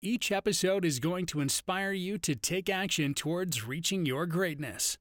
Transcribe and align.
Each 0.00 0.30
episode 0.30 0.84
is 0.84 1.00
going 1.00 1.26
to 1.26 1.40
inspire 1.40 1.90
you 1.90 2.18
to 2.18 2.36
take 2.36 2.70
action 2.70 3.14
towards 3.14 3.66
reaching 3.66 4.06
your 4.06 4.26
greatness. 4.26 4.96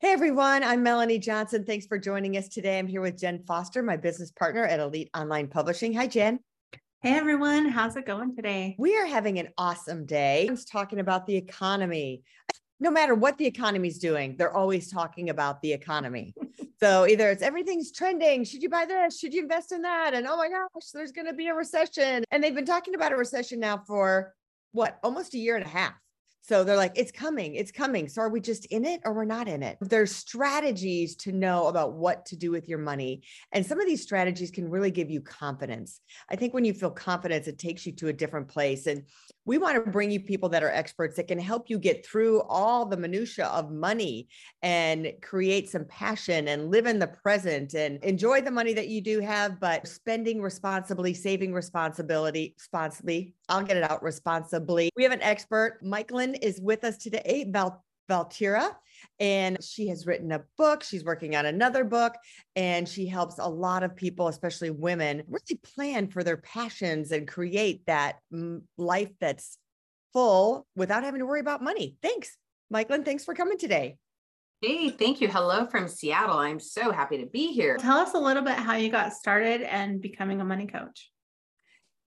Hey 0.00 0.12
everyone, 0.12 0.62
I'm 0.62 0.82
Melanie 0.82 1.18
Johnson. 1.18 1.64
Thanks 1.64 1.86
for 1.86 1.98
joining 1.98 2.36
us 2.36 2.48
today. 2.48 2.78
I'm 2.78 2.86
here 2.86 3.00
with 3.00 3.18
Jen 3.18 3.42
Foster, 3.46 3.82
my 3.82 3.96
business 3.96 4.30
partner 4.30 4.66
at 4.66 4.80
Elite 4.80 5.08
Online 5.16 5.48
Publishing. 5.48 5.94
Hi, 5.94 6.06
Jen. 6.06 6.40
Hey 7.02 7.14
everyone, 7.14 7.70
how's 7.70 7.96
it 7.96 8.04
going 8.04 8.36
today? 8.36 8.76
We 8.78 8.94
are 8.98 9.06
having 9.06 9.38
an 9.38 9.48
awesome 9.56 10.04
day. 10.04 10.46
I'm 10.46 10.58
talking 10.70 10.98
about 10.98 11.26
the 11.26 11.36
economy. 11.36 12.22
No 12.80 12.90
matter 12.90 13.14
what 13.14 13.38
the 13.38 13.46
economy's 13.46 13.98
doing, 13.98 14.36
they're 14.36 14.54
always 14.54 14.90
talking 14.90 15.30
about 15.30 15.60
the 15.62 15.72
economy. 15.72 16.34
So 16.80 17.08
either 17.08 17.28
it's 17.28 17.42
everything's 17.42 17.90
trending. 17.90 18.44
Should 18.44 18.62
you 18.62 18.68
buy 18.68 18.84
this? 18.84 19.18
Should 19.18 19.34
you 19.34 19.42
invest 19.42 19.72
in 19.72 19.82
that? 19.82 20.14
And 20.14 20.28
oh 20.28 20.36
my 20.36 20.48
gosh, 20.48 20.90
there's 20.94 21.10
going 21.10 21.26
to 21.26 21.32
be 21.32 21.48
a 21.48 21.54
recession. 21.54 22.22
And 22.30 22.40
they've 22.40 22.54
been 22.54 22.64
talking 22.64 22.94
about 22.94 23.10
a 23.10 23.16
recession 23.16 23.58
now 23.58 23.82
for 23.84 24.32
what, 24.70 24.96
almost 25.02 25.34
a 25.34 25.38
year 25.38 25.56
and 25.56 25.66
a 25.66 25.68
half. 25.68 25.94
So 26.48 26.64
they're 26.64 26.76
like, 26.76 26.92
it's 26.94 27.12
coming, 27.12 27.56
it's 27.56 27.70
coming. 27.70 28.08
So 28.08 28.22
are 28.22 28.30
we 28.30 28.40
just 28.40 28.64
in 28.66 28.86
it 28.86 29.02
or 29.04 29.12
we're 29.12 29.26
not 29.26 29.48
in 29.48 29.62
it? 29.62 29.76
There's 29.82 30.16
strategies 30.16 31.14
to 31.16 31.32
know 31.32 31.66
about 31.66 31.92
what 31.92 32.24
to 32.26 32.36
do 32.36 32.50
with 32.50 32.70
your 32.70 32.78
money. 32.78 33.22
And 33.52 33.66
some 33.66 33.78
of 33.78 33.86
these 33.86 34.02
strategies 34.02 34.50
can 34.50 34.70
really 34.70 34.90
give 34.90 35.10
you 35.10 35.20
confidence. 35.20 36.00
I 36.30 36.36
think 36.36 36.54
when 36.54 36.64
you 36.64 36.72
feel 36.72 36.90
confidence, 36.90 37.48
it 37.48 37.58
takes 37.58 37.84
you 37.84 37.92
to 37.96 38.08
a 38.08 38.14
different 38.14 38.48
place. 38.48 38.86
And 38.86 39.02
we 39.48 39.56
want 39.56 39.82
to 39.82 39.90
bring 39.90 40.10
you 40.10 40.20
people 40.20 40.50
that 40.50 40.62
are 40.62 40.70
experts 40.70 41.16
that 41.16 41.26
can 41.26 41.38
help 41.38 41.70
you 41.70 41.78
get 41.78 42.04
through 42.04 42.42
all 42.42 42.84
the 42.84 42.98
minutia 42.98 43.46
of 43.46 43.72
money 43.72 44.28
and 44.62 45.10
create 45.22 45.70
some 45.70 45.86
passion 45.86 46.48
and 46.48 46.70
live 46.70 46.84
in 46.84 46.98
the 46.98 47.06
present 47.06 47.72
and 47.72 47.98
enjoy 48.04 48.42
the 48.42 48.50
money 48.50 48.74
that 48.74 48.88
you 48.88 49.00
do 49.00 49.20
have, 49.20 49.58
but 49.58 49.88
spending 49.88 50.42
responsibly, 50.42 51.14
saving 51.14 51.54
responsibility, 51.54 52.54
responsibly. 52.58 53.32
I'll 53.48 53.62
get 53.62 53.78
it 53.78 53.90
out 53.90 54.02
responsibly. 54.02 54.90
We 54.94 55.02
have 55.04 55.12
an 55.12 55.22
expert. 55.22 55.78
Mikelann 55.82 56.36
is 56.42 56.60
with 56.60 56.84
us 56.84 56.98
today, 56.98 57.46
Val, 57.48 57.82
Valterra 58.08 58.74
and 59.20 59.62
she 59.62 59.88
has 59.88 60.06
written 60.06 60.32
a 60.32 60.42
book. 60.56 60.82
She's 60.82 61.04
working 61.04 61.36
on 61.36 61.46
another 61.46 61.84
book, 61.84 62.14
and 62.56 62.88
she 62.88 63.06
helps 63.06 63.38
a 63.38 63.48
lot 63.48 63.82
of 63.82 63.96
people, 63.96 64.28
especially 64.28 64.70
women, 64.70 65.22
really 65.28 65.60
plan 65.74 66.08
for 66.08 66.22
their 66.22 66.36
passions 66.36 67.12
and 67.12 67.26
create 67.26 67.86
that 67.86 68.16
mm, 68.32 68.62
life 68.76 69.10
that's 69.20 69.58
full 70.12 70.66
without 70.76 71.04
having 71.04 71.20
to 71.20 71.26
worry 71.26 71.40
about 71.40 71.62
money. 71.62 71.96
Thanks, 72.02 72.36
Mikelann. 72.72 73.04
Thanks 73.04 73.24
for 73.24 73.34
coming 73.34 73.58
today. 73.58 73.96
Hey, 74.60 74.90
thank 74.90 75.20
you. 75.20 75.28
Hello 75.28 75.66
from 75.66 75.86
Seattle. 75.86 76.38
I'm 76.38 76.58
so 76.58 76.90
happy 76.90 77.18
to 77.18 77.26
be 77.26 77.52
here. 77.52 77.76
Tell 77.76 77.98
us 77.98 78.14
a 78.14 78.18
little 78.18 78.42
bit 78.42 78.56
how 78.56 78.74
you 78.74 78.90
got 78.90 79.12
started 79.12 79.62
and 79.62 80.00
becoming 80.00 80.40
a 80.40 80.44
money 80.44 80.66
coach 80.66 81.10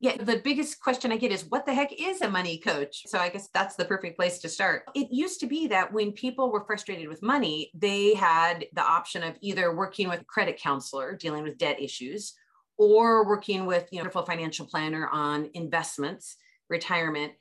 yeah, 0.01 0.17
the 0.17 0.41
biggest 0.43 0.81
question 0.81 1.11
I 1.11 1.17
get 1.17 1.31
is 1.31 1.45
what 1.45 1.67
the 1.67 1.75
heck 1.75 1.93
is 1.93 2.21
a 2.21 2.29
money 2.29 2.57
coach? 2.57 3.03
So 3.05 3.19
I 3.19 3.29
guess 3.29 3.49
that's 3.53 3.75
the 3.75 3.85
perfect 3.85 4.17
place 4.17 4.39
to 4.39 4.49
start. 4.49 4.85
It 4.95 5.09
used 5.11 5.39
to 5.41 5.45
be 5.45 5.67
that 5.67 5.93
when 5.93 6.11
people 6.11 6.51
were 6.51 6.65
frustrated 6.65 7.07
with 7.07 7.21
money, 7.21 7.69
they 7.75 8.15
had 8.15 8.65
the 8.73 8.81
option 8.81 9.21
of 9.21 9.35
either 9.41 9.75
working 9.75 10.09
with 10.09 10.21
a 10.21 10.25
credit 10.25 10.59
counselor 10.59 11.15
dealing 11.15 11.43
with 11.43 11.59
debt 11.59 11.79
issues 11.79 12.33
or 12.79 13.27
working 13.27 13.67
with 13.67 13.89
you 13.91 14.03
know, 14.03 14.09
a 14.09 14.25
financial 14.25 14.65
planner 14.65 15.07
on 15.07 15.51
investments, 15.53 16.35
retirement. 16.67 17.33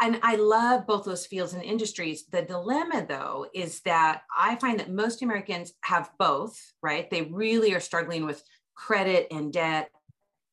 And 0.00 0.18
I 0.24 0.34
love 0.34 0.88
both 0.88 1.04
those 1.04 1.26
fields 1.26 1.54
and 1.54 1.62
industries. 1.62 2.26
The 2.26 2.42
dilemma, 2.42 3.06
though, 3.08 3.46
is 3.54 3.80
that 3.82 4.22
I 4.36 4.56
find 4.56 4.80
that 4.80 4.90
most 4.90 5.22
Americans 5.22 5.74
have 5.82 6.10
both, 6.18 6.60
right? 6.82 7.08
They 7.08 7.22
really 7.22 7.72
are 7.74 7.80
struggling 7.80 8.26
with 8.26 8.42
credit 8.74 9.28
and 9.30 9.52
debt 9.52 9.90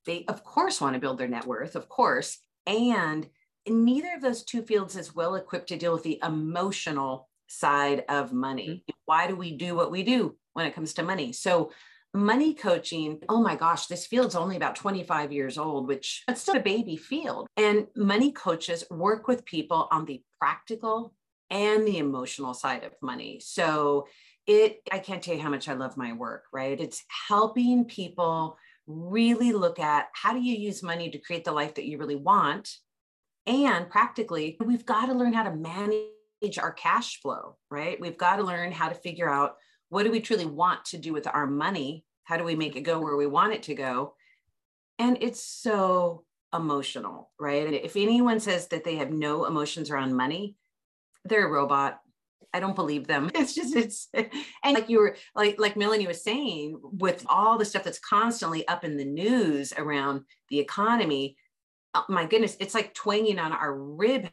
they, 0.09 0.25
of 0.27 0.43
course, 0.43 0.81
want 0.81 0.95
to 0.95 0.99
build 0.99 1.17
their 1.17 1.27
net 1.27 1.45
worth, 1.45 1.75
of 1.75 1.87
course. 1.87 2.39
And 2.65 3.27
neither 3.67 4.15
of 4.15 4.21
those 4.21 4.43
two 4.43 4.63
fields 4.63 4.95
is 4.95 5.15
well 5.15 5.35
equipped 5.35 5.69
to 5.69 5.77
deal 5.77 5.93
with 5.93 6.03
the 6.03 6.19
emotional 6.23 7.29
side 7.47 8.05
of 8.09 8.33
money. 8.33 8.67
Mm-hmm. 8.67 8.91
Why 9.05 9.27
do 9.27 9.35
we 9.35 9.55
do 9.55 9.75
what 9.75 9.91
we 9.91 10.03
do 10.03 10.35
when 10.53 10.65
it 10.65 10.73
comes 10.73 10.93
to 10.95 11.03
money? 11.03 11.31
So, 11.31 11.71
money 12.11 12.55
coaching, 12.55 13.19
oh 13.29 13.39
my 13.39 13.55
gosh, 13.55 13.85
this 13.85 14.07
field's 14.07 14.35
only 14.35 14.55
about 14.55 14.75
25 14.75 15.31
years 15.31 15.59
old, 15.59 15.87
which 15.87 16.23
it's 16.27 16.41
still 16.41 16.57
a 16.57 16.59
baby 16.59 16.97
field. 16.97 17.45
And 17.55 17.85
money 17.95 18.31
coaches 18.31 18.83
work 18.89 19.27
with 19.27 19.45
people 19.45 19.87
on 19.91 20.05
the 20.05 20.23
practical 20.39 21.13
and 21.51 21.87
the 21.87 21.99
emotional 21.99 22.55
side 22.55 22.83
of 22.83 22.93
money. 23.01 23.39
So, 23.43 24.07
it, 24.47 24.79
I 24.91 24.97
can't 24.97 25.21
tell 25.21 25.35
you 25.35 25.41
how 25.41 25.49
much 25.49 25.69
I 25.69 25.73
love 25.73 25.97
my 25.97 26.13
work, 26.13 26.45
right? 26.51 26.79
It's 26.79 27.03
helping 27.27 27.85
people 27.85 28.57
really 28.89 29.53
look 29.53 29.79
at 29.79 30.07
how 30.13 30.33
do 30.33 30.41
you 30.41 30.55
use 30.55 30.83
money 30.83 31.09
to 31.11 31.19
create 31.19 31.45
the 31.45 31.51
life 31.51 31.75
that 31.75 31.85
you 31.85 31.97
really 31.97 32.15
want? 32.15 32.69
And 33.45 33.89
practically 33.89 34.57
we've 34.65 34.85
got 34.85 35.05
to 35.05 35.13
learn 35.13 35.33
how 35.33 35.43
to 35.43 35.55
manage 35.55 36.57
our 36.57 36.73
cash 36.73 37.21
flow 37.21 37.57
right? 37.69 37.99
We've 37.99 38.17
got 38.17 38.37
to 38.37 38.43
learn 38.43 38.71
how 38.71 38.89
to 38.89 38.95
figure 38.95 39.29
out 39.29 39.55
what 39.89 40.03
do 40.03 40.11
we 40.11 40.19
truly 40.19 40.45
want 40.45 40.85
to 40.85 40.97
do 40.97 41.13
with 41.13 41.27
our 41.27 41.47
money? 41.47 42.03
How 42.23 42.37
do 42.37 42.43
we 42.43 42.55
make 42.55 42.75
it 42.75 42.81
go 42.81 42.99
where 42.99 43.15
we 43.15 43.27
want 43.27 43.53
it 43.53 43.63
to 43.63 43.75
go? 43.75 44.15
And 44.97 45.17
it's 45.21 45.43
so 45.43 46.25
emotional 46.51 47.31
right? 47.39 47.67
And 47.67 47.75
if 47.75 47.95
anyone 47.95 48.39
says 48.39 48.67
that 48.69 48.83
they 48.83 48.95
have 48.95 49.11
no 49.11 49.45
emotions 49.45 49.91
around 49.91 50.15
money 50.15 50.55
they're 51.25 51.47
a 51.47 51.51
robot 51.51 51.99
I 52.53 52.59
don't 52.59 52.75
believe 52.75 53.07
them. 53.07 53.29
It's 53.35 53.53
just 53.53 53.75
it's 53.75 54.09
and 54.63 54.73
like 54.73 54.89
you 54.89 54.99
were 54.99 55.15
like 55.35 55.59
like 55.59 55.77
Melanie 55.77 56.07
was 56.07 56.23
saying 56.23 56.79
with 56.81 57.25
all 57.27 57.57
the 57.57 57.65
stuff 57.65 57.83
that's 57.83 57.99
constantly 57.99 58.67
up 58.67 58.83
in 58.83 58.97
the 58.97 59.05
news 59.05 59.73
around 59.77 60.21
the 60.49 60.59
economy. 60.59 61.37
Oh, 61.95 62.05
my 62.09 62.25
goodness, 62.25 62.55
it's 62.59 62.75
like 62.75 62.93
twanging 62.93 63.39
on 63.39 63.51
our 63.51 63.73
rib 63.73 64.29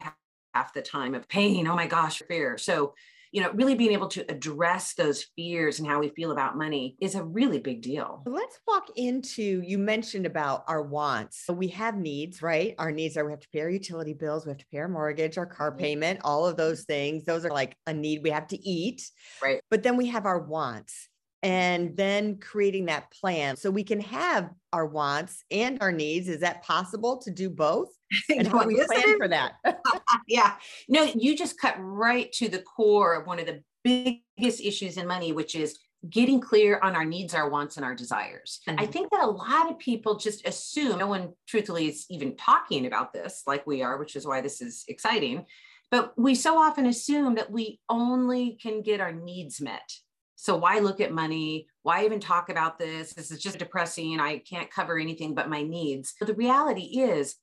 half 0.54 0.72
the 0.72 0.82
time 0.82 1.14
of 1.14 1.28
pain. 1.28 1.66
Oh 1.66 1.74
my 1.74 1.86
gosh, 1.86 2.22
fear. 2.28 2.58
So 2.58 2.94
you 3.32 3.42
know, 3.42 3.50
really 3.52 3.74
being 3.74 3.92
able 3.92 4.08
to 4.08 4.30
address 4.30 4.94
those 4.94 5.24
fears 5.36 5.78
and 5.78 5.88
how 5.88 5.98
we 6.00 6.08
feel 6.10 6.32
about 6.32 6.56
money 6.56 6.96
is 7.00 7.14
a 7.14 7.24
really 7.24 7.58
big 7.58 7.82
deal. 7.82 8.22
Let's 8.26 8.58
walk 8.66 8.88
into 8.96 9.62
you 9.64 9.78
mentioned 9.78 10.26
about 10.26 10.64
our 10.68 10.82
wants. 10.82 11.44
So 11.44 11.52
we 11.52 11.68
have 11.68 11.96
needs, 11.96 12.42
right? 12.42 12.74
Our 12.78 12.92
needs 12.92 13.16
are 13.16 13.24
we 13.24 13.32
have 13.32 13.40
to 13.40 13.48
pay 13.52 13.60
our 13.60 13.70
utility 13.70 14.14
bills, 14.14 14.46
we 14.46 14.50
have 14.50 14.58
to 14.58 14.66
pay 14.72 14.78
our 14.78 14.88
mortgage, 14.88 15.38
our 15.38 15.46
car 15.46 15.70
mm-hmm. 15.70 15.80
payment, 15.80 16.20
all 16.24 16.46
of 16.46 16.56
those 16.56 16.84
things. 16.84 17.24
Those 17.24 17.44
are 17.44 17.50
like 17.50 17.76
a 17.86 17.92
need 17.92 18.22
we 18.22 18.30
have 18.30 18.48
to 18.48 18.68
eat. 18.68 19.02
Right. 19.42 19.60
But 19.70 19.82
then 19.82 19.96
we 19.96 20.06
have 20.08 20.26
our 20.26 20.38
wants 20.38 21.08
and 21.46 21.96
then 21.96 22.38
creating 22.38 22.86
that 22.86 23.08
plan 23.12 23.56
so 23.56 23.70
we 23.70 23.84
can 23.84 24.00
have 24.00 24.50
our 24.72 24.84
wants 24.84 25.44
and 25.52 25.78
our 25.80 25.92
needs. 25.92 26.28
Is 26.28 26.40
that 26.40 26.64
possible 26.64 27.18
to 27.18 27.30
do 27.30 27.48
both? 27.48 27.88
And 28.36 28.48
how 28.48 28.66
we 28.66 28.84
plan 28.84 29.16
for 29.16 29.28
that? 29.28 29.52
yeah. 30.28 30.56
No, 30.88 31.04
you 31.04 31.36
just 31.36 31.60
cut 31.60 31.76
right 31.78 32.30
to 32.32 32.48
the 32.48 32.62
core 32.62 33.14
of 33.14 33.28
one 33.28 33.38
of 33.38 33.46
the 33.46 33.62
biggest 33.84 34.60
issues 34.60 34.96
in 34.96 35.06
money, 35.06 35.30
which 35.32 35.54
is 35.54 35.78
getting 36.10 36.40
clear 36.40 36.80
on 36.82 36.96
our 36.96 37.04
needs, 37.04 37.32
our 37.32 37.48
wants, 37.48 37.76
and 37.76 37.84
our 37.84 37.94
desires. 37.94 38.60
Mm-hmm. 38.68 38.80
I 38.80 38.86
think 38.86 39.10
that 39.10 39.22
a 39.22 39.30
lot 39.30 39.70
of 39.70 39.78
people 39.78 40.16
just 40.16 40.46
assume 40.46 40.98
no 40.98 41.06
one 41.06 41.32
truthfully 41.46 41.86
is 41.86 42.06
even 42.10 42.36
talking 42.36 42.86
about 42.86 43.12
this 43.12 43.42
like 43.46 43.66
we 43.66 43.82
are, 43.82 43.98
which 43.98 44.16
is 44.16 44.26
why 44.26 44.40
this 44.40 44.60
is 44.60 44.84
exciting. 44.88 45.46
But 45.90 46.12
we 46.16 46.34
so 46.34 46.58
often 46.58 46.86
assume 46.86 47.36
that 47.36 47.52
we 47.52 47.80
only 47.88 48.58
can 48.60 48.82
get 48.82 49.00
our 49.00 49.12
needs 49.12 49.60
met 49.60 49.88
so 50.36 50.54
why 50.54 50.78
look 50.78 51.00
at 51.00 51.12
money? 51.12 51.66
Why 51.82 52.04
even 52.04 52.20
talk 52.20 52.50
about 52.50 52.78
this? 52.78 53.14
This 53.14 53.30
is 53.30 53.40
just 53.40 53.58
depressing. 53.58 54.20
I 54.20 54.38
can't 54.38 54.70
cover 54.70 54.98
anything 54.98 55.34
but 55.34 55.48
my 55.48 55.62
needs. 55.62 56.14
But 56.20 56.28
the 56.28 56.34
reality 56.34 57.00
is, 57.00 57.36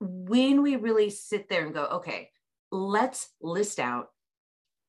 when 0.00 0.62
we 0.62 0.76
really 0.76 1.10
sit 1.10 1.48
there 1.48 1.64
and 1.64 1.72
go, 1.72 1.84
okay, 1.84 2.30
let's 2.72 3.28
list 3.40 3.78
out 3.78 4.08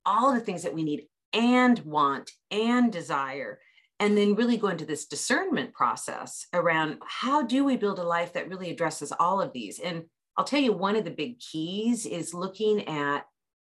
all 0.05 0.33
the 0.33 0.39
things 0.39 0.63
that 0.63 0.73
we 0.73 0.83
need 0.83 1.05
and 1.33 1.77
want 1.79 2.31
and 2.49 2.91
desire, 2.91 3.59
and 3.99 4.17
then 4.17 4.35
really 4.35 4.57
go 4.57 4.69
into 4.69 4.85
this 4.85 5.05
discernment 5.05 5.71
process 5.73 6.47
around 6.53 6.97
how 7.05 7.43
do 7.43 7.63
we 7.63 7.77
build 7.77 7.99
a 7.99 8.03
life 8.03 8.33
that 8.33 8.49
really 8.49 8.71
addresses 8.71 9.13
all 9.19 9.39
of 9.39 9.53
these. 9.53 9.79
And 9.79 10.05
I'll 10.35 10.45
tell 10.45 10.59
you, 10.59 10.73
one 10.73 10.95
of 10.95 11.05
the 11.05 11.11
big 11.11 11.39
keys 11.39 12.07
is 12.07 12.33
looking 12.33 12.87
at 12.87 13.25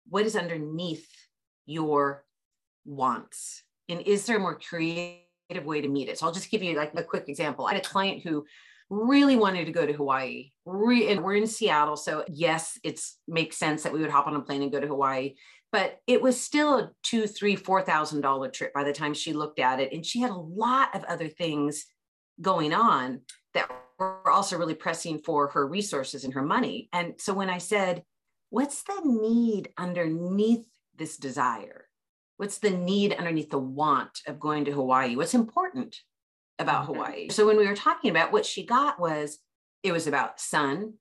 what 0.08 0.26
is 0.28 0.36
underneath 0.36 1.08
your 1.66 2.24
wants 2.86 3.64
and 3.90 4.02
is 4.02 4.26
there 4.26 4.38
a 4.38 4.40
more 4.40 4.58
creative 4.58 5.66
way 5.66 5.82
to 5.82 5.88
meet 5.88 6.10
it? 6.10 6.18
So 6.18 6.26
I'll 6.26 6.32
just 6.32 6.52
give 6.52 6.64
you 6.64 6.76
like 6.78 6.94
a 6.96 7.04
quick 7.04 7.28
example. 7.28 7.66
I 7.66 7.74
had 7.74 7.84
a 7.84 7.88
client 7.88 8.22
who 8.24 8.46
really 8.90 9.36
wanted 9.36 9.66
to 9.66 9.72
go 9.72 9.86
to 9.86 9.94
Hawaii. 9.94 10.52
Re- 10.66 11.12
and 11.12 11.24
we're 11.24 11.36
in 11.36 11.48
Seattle. 11.48 11.98
So 11.98 12.24
yes, 12.28 12.80
it's 12.84 13.18
makes 13.28 13.58
sense 13.58 13.84
that 13.84 13.94
we 13.94 14.00
would 14.00 14.10
hop 14.10 14.28
on 14.28 14.36
a 14.36 14.42
plane 14.42 14.62
and 14.62 14.72
go 14.72 14.80
to 14.80 14.88
Hawaii. 14.88 15.36
But 15.72 16.00
it 16.08 16.22
was 16.22 16.40
still 16.40 16.80
a 16.80 16.92
two, 17.04 17.28
three, 17.28 17.56
four 17.56 17.82
thousand 17.82 18.22
dollar 18.22 18.50
trip 18.50 18.74
by 18.74 18.84
the 18.84 18.94
time 18.94 19.14
she 19.14 19.34
looked 19.34 19.60
at 19.60 19.80
it. 19.80 19.94
And 19.94 20.06
she 20.06 20.20
had 20.22 20.32
a 20.32 20.36
lot 20.36 20.96
of 20.96 21.04
other 21.04 21.28
things 21.28 21.86
going 22.42 22.74
on 22.74 23.22
that 23.54 23.70
were 24.00 24.30
also 24.30 24.58
really 24.58 24.76
pressing 24.76 25.20
for 25.20 25.50
her 25.50 25.68
resources 25.68 26.24
and 26.24 26.34
her 26.34 26.42
money. 26.42 26.90
And 26.94 27.16
so 27.18 27.34
when 27.34 27.50
I 27.50 27.58
said, 27.58 28.04
What's 28.52 28.82
the 28.82 29.02
need 29.04 29.70
underneath 29.78 30.66
this 30.96 31.18
desire? 31.18 31.89
What's 32.40 32.60
the 32.60 32.70
need 32.70 33.12
underneath 33.12 33.50
the 33.50 33.60
want 33.60 34.22
of 34.26 34.40
going 34.40 34.64
to 34.64 34.72
Hawaii? 34.72 35.18
What's 35.18 35.34
important 35.34 35.98
about 36.58 36.84
mm-hmm. 36.84 36.94
Hawaii? 36.94 37.30
So 37.32 37.46
when 37.46 37.58
we 37.58 37.68
were 37.68 37.76
talking 37.76 38.12
about 38.12 38.32
what 38.32 38.46
she 38.46 38.66
got 38.66 38.98
was 38.98 39.40
it 39.84 39.92
was 39.92 40.08
about 40.08 40.40
sun, 40.40 40.94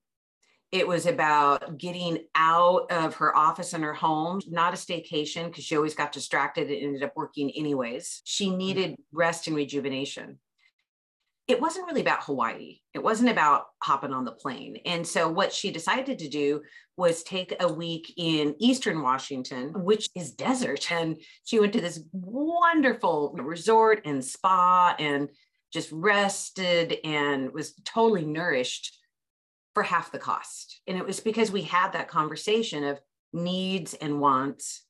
it 0.73 0.89
was 0.89 1.07
about 1.07 1.79
getting 1.79 2.25
out 2.35 2.91
of 2.91 3.15
her 3.15 3.37
office 3.37 3.73
and 3.73 3.85
her 3.85 3.95
home, 3.95 4.41
not 4.49 4.75
a 4.75 4.77
staycation 4.77 5.45
because 5.45 5.63
she 5.63 5.77
always 5.77 5.95
got 5.95 6.11
distracted 6.11 6.73
and 6.73 6.83
ended 6.83 7.05
up 7.05 7.13
working 7.15 7.53
anyways. 7.53 8.21
She 8.25 8.49
mm-hmm. 8.49 8.57
needed 8.57 8.97
rest 9.13 9.47
and 9.47 9.55
rejuvenation 9.55 10.41
it 11.49 11.59
wasn't 11.59 11.87
really 11.87 12.03
about 12.03 12.25
Hawaii. 12.25 12.81
It 12.93 13.03
wasn't 13.03 13.31
about 13.31 13.65
hopping 13.83 14.13
on 14.13 14.27
the 14.27 14.33
plane. 14.33 14.77
And 14.85 15.07
so, 15.07 15.29
what 15.29 15.51
she 15.51 15.71
decided 15.71 16.19
to 16.19 16.29
do 16.29 16.61
was 16.99 17.23
take 17.23 17.55
a 17.59 17.73
week 17.73 18.13
in 18.19 18.55
Eastern 18.59 19.01
Washington, 19.01 19.73
which 19.75 20.11
is 20.15 20.33
desert. 20.33 20.93
And 20.93 21.17
she 21.45 21.59
went 21.59 21.73
to 21.73 21.81
this 21.81 22.01
wonderful 22.13 23.35
resort 23.39 24.03
and 24.05 24.23
spa 24.23 24.95
and 24.99 25.31
just 25.73 25.91
rested 25.91 26.99
and 27.03 27.53
was 27.53 27.73
totally 27.85 28.27
nourished 28.27 28.99
for 29.73 29.83
half 29.83 30.13
the 30.13 30.19
cost. 30.19 30.83
And 30.87 30.99
it 30.99 31.07
was 31.07 31.21
because 31.21 31.51
we 31.51 31.63
had 31.63 31.93
that 31.93 32.09
conversation 32.09 32.85
of 32.85 33.01
needs 33.33 33.95
and 33.95 34.21
wants 34.21 34.83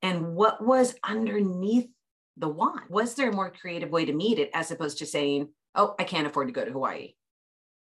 and 0.00 0.34
what 0.34 0.64
was 0.64 0.94
underneath 1.04 1.88
the 2.36 2.48
want. 2.48 2.90
Was 2.90 3.14
there 3.14 3.30
a 3.30 3.34
more 3.34 3.50
creative 3.50 3.90
way 3.90 4.04
to 4.04 4.12
meet 4.12 4.38
it 4.38 4.50
as 4.54 4.70
opposed 4.70 4.98
to 4.98 5.06
saying, 5.06 5.48
oh, 5.74 5.94
I 5.98 6.04
can't 6.04 6.26
afford 6.26 6.48
to 6.48 6.52
go 6.52 6.64
to 6.64 6.72
Hawaii. 6.72 7.14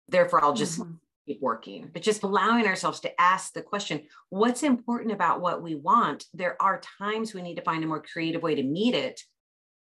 Therefore, 0.09 0.45
I'll 0.45 0.55
just 0.55 0.81
mm-hmm. 0.81 0.95
keep 1.27 1.41
working. 1.41 1.91
But 1.93 2.03
just 2.03 2.23
allowing 2.23 2.67
ourselves 2.67 3.01
to 3.01 3.21
ask 3.21 3.53
the 3.53 3.63
question, 3.63 4.03
what's 4.29 4.63
important 4.63 5.13
about 5.13 5.41
what 5.41 5.63
we 5.63 5.75
want? 5.75 6.25
There 6.35 6.61
are 6.61 6.81
times 6.99 7.35
we 7.35 7.43
need 7.43 7.57
to 7.57 7.63
find 7.63 7.85
a 7.85 7.87
more 7.87 8.03
creative 8.03 8.43
way 8.43 8.55
to 8.55 8.63
meet 8.63 8.95
it, 8.95 9.21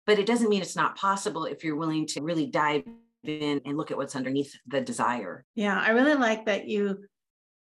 but 0.06 0.18
it 0.18 0.26
doesn't 0.26 0.48
mean 0.48 0.62
it's 0.62 0.76
not 0.76 0.96
possible 0.96 1.44
if 1.44 1.64
you're 1.64 1.76
willing 1.76 2.06
to 2.08 2.22
really 2.22 2.46
dive 2.46 2.84
in 3.24 3.60
and 3.64 3.76
look 3.76 3.90
at 3.90 3.96
what's 3.96 4.16
underneath 4.16 4.54
the 4.66 4.80
desire. 4.80 5.44
Yeah, 5.54 5.78
I 5.78 5.90
really 5.90 6.14
like 6.14 6.46
that 6.46 6.68
you 6.68 7.04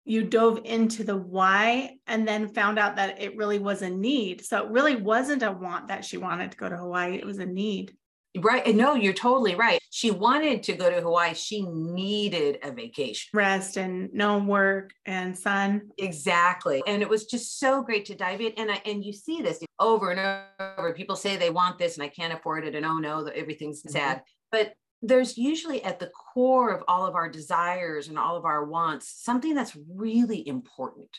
you 0.05 0.25
dove 0.25 0.61
into 0.65 1.05
the 1.05 1.17
why 1.17 1.97
and 2.09 2.27
then 2.27 2.49
found 2.49 2.79
out 2.79 2.97
that 2.97 3.23
it 3.23 3.37
really 3.37 3.61
was 3.61 3.83
a 3.83 3.91
need. 3.91 4.45
So 4.45 4.65
it 4.65 4.71
really 4.71 4.97
wasn't 4.97 5.45
a 5.45 5.53
want 5.53 5.89
that 5.89 6.05
she 6.05 6.17
wanted 6.17 6.51
to 6.51 6.57
go 6.57 6.69
to 6.69 6.77
Hawaii, 6.77 7.15
it 7.15 7.25
was 7.25 7.39
a 7.39 7.47
need. 7.47 7.97
Right. 8.39 8.75
No, 8.75 8.95
you're 8.95 9.13
totally 9.13 9.55
right. 9.55 9.79
She 9.91 10.11
wanted 10.11 10.63
to 10.65 10.73
go 10.73 10.89
to 10.89 11.03
Hawaii. 11.03 11.35
She 11.35 11.63
needed 11.63 12.59
a 12.63 12.73
vacation, 12.73 13.29
rest 13.35 13.77
and 13.77 14.09
no 14.15 14.39
work 14.39 14.93
and 15.05 15.37
sun. 15.37 15.91
Exactly. 15.99 16.83
And 16.87 17.03
it 17.03 17.09
was 17.09 17.27
just 17.27 17.59
so 17.59 17.83
great 17.83 18.07
to 18.07 18.15
dive 18.15 18.41
in. 18.41 18.53
And 18.57 18.71
I, 18.71 18.81
and 18.87 19.05
you 19.05 19.13
see 19.13 19.43
this 19.43 19.61
over 19.79 20.11
and 20.11 20.45
over. 20.79 20.95
People 20.95 21.17
say 21.17 21.37
they 21.37 21.51
want 21.51 21.79
this 21.79 21.97
and 21.97 22.03
I 22.03 22.09
can't 22.09 22.33
afford 22.33 22.65
it. 22.65 22.75
And 22.75 22.87
oh 22.87 22.99
no, 22.99 23.27
everything's 23.27 23.83
mm-hmm. 23.83 23.93
sad. 23.93 24.23
But 24.51 24.73
there's 25.03 25.37
usually 25.37 25.85
at 25.85 25.99
the 25.99 26.11
core 26.33 26.73
of 26.73 26.85
all 26.89 27.05
of 27.07 27.15
our 27.15 27.29
desires 27.29 28.09
and 28.09 28.19
all 28.19 28.37
of 28.37 28.47
our 28.47 28.65
wants 28.65 29.13
something 29.23 29.55
that's 29.55 29.77
really 29.95 30.47
important 30.47 31.11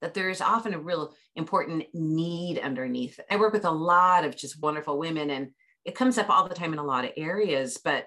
that 0.00 0.14
there 0.14 0.30
is 0.30 0.40
often 0.40 0.74
a 0.74 0.78
real 0.78 1.14
important 1.36 1.84
need 1.92 2.58
underneath. 2.58 3.20
I 3.30 3.36
work 3.36 3.52
with 3.52 3.64
a 3.64 3.70
lot 3.70 4.24
of 4.24 4.36
just 4.36 4.60
wonderful 4.60 4.98
women 4.98 5.30
and 5.30 5.50
it 5.84 5.94
comes 5.94 6.18
up 6.18 6.28
all 6.28 6.48
the 6.48 6.54
time 6.54 6.72
in 6.72 6.78
a 6.78 6.84
lot 6.84 7.04
of 7.04 7.12
areas, 7.16 7.78
but 7.82 8.06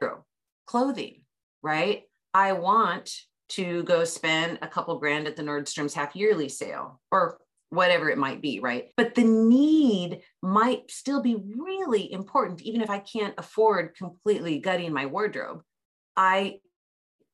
clothing, 0.66 1.22
right? 1.62 2.04
I 2.34 2.54
want 2.54 3.12
to 3.50 3.84
go 3.84 4.04
spend 4.04 4.60
a 4.62 4.68
couple 4.68 4.98
grand 5.00 5.28
at 5.28 5.36
the 5.36 5.44
Nordstrom's 5.44 5.94
half 5.94 6.16
yearly 6.16 6.50
sale 6.50 7.00
or 7.12 7.40
whatever 7.70 8.10
it 8.10 8.18
might 8.18 8.42
be, 8.42 8.60
right? 8.60 8.92
But 8.98 9.16
the 9.16 9.24
need 9.24 10.22
might 10.42 10.90
still 10.92 11.22
be 11.22 11.36
really 11.36 12.12
important, 12.12 12.62
even 12.62 12.81
if 12.81 12.90
I 12.90 13.00
can't 13.00 13.34
afford 13.38 13.96
completely 13.96 14.60
gutting 14.60 14.94
my 14.94 15.08
wardrobe. 15.08 15.62
I 16.16 16.60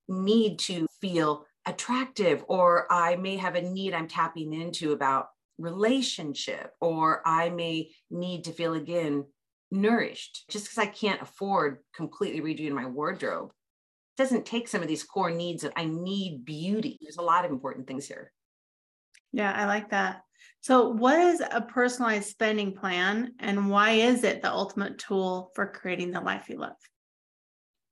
need 0.07 0.59
to 0.59 0.87
feel 1.01 1.45
attractive, 1.65 2.43
or 2.47 2.91
I 2.91 3.17
may 3.17 3.37
have 3.37 3.55
a 3.55 3.61
need 3.61 3.93
I'm 3.93 4.07
tapping 4.07 4.53
into 4.53 4.93
about 4.93 5.27
relationship, 5.57 6.71
or 6.79 7.21
I 7.25 7.49
may 7.49 7.91
need 8.09 8.45
to 8.45 8.53
feel 8.53 8.73
again 8.73 9.25
nourished 9.71 10.45
just 10.49 10.65
because 10.65 10.77
I 10.77 10.87
can't 10.87 11.21
afford 11.21 11.79
completely 11.95 12.41
redoing 12.41 12.73
my 12.73 12.85
wardrobe 12.85 13.51
doesn't 14.17 14.45
take 14.45 14.67
some 14.67 14.81
of 14.81 14.87
these 14.87 15.03
core 15.03 15.31
needs 15.31 15.63
of 15.63 15.71
I 15.75 15.85
need 15.85 16.43
beauty. 16.43 16.97
There's 17.01 17.17
a 17.17 17.21
lot 17.21 17.45
of 17.45 17.51
important 17.51 17.87
things 17.87 18.05
here. 18.05 18.33
Yeah, 19.31 19.53
I 19.53 19.65
like 19.65 19.91
that. 19.91 20.23
So, 20.61 20.89
what 20.89 21.19
is 21.19 21.41
a 21.41 21.61
personalized 21.61 22.29
spending 22.29 22.73
plan 22.73 23.33
and 23.39 23.69
why 23.69 23.91
is 23.91 24.23
it 24.23 24.41
the 24.41 24.51
ultimate 24.51 24.97
tool 24.97 25.51
for 25.55 25.67
creating 25.67 26.11
the 26.11 26.19
life 26.19 26.49
you 26.49 26.57
love? 26.57 26.75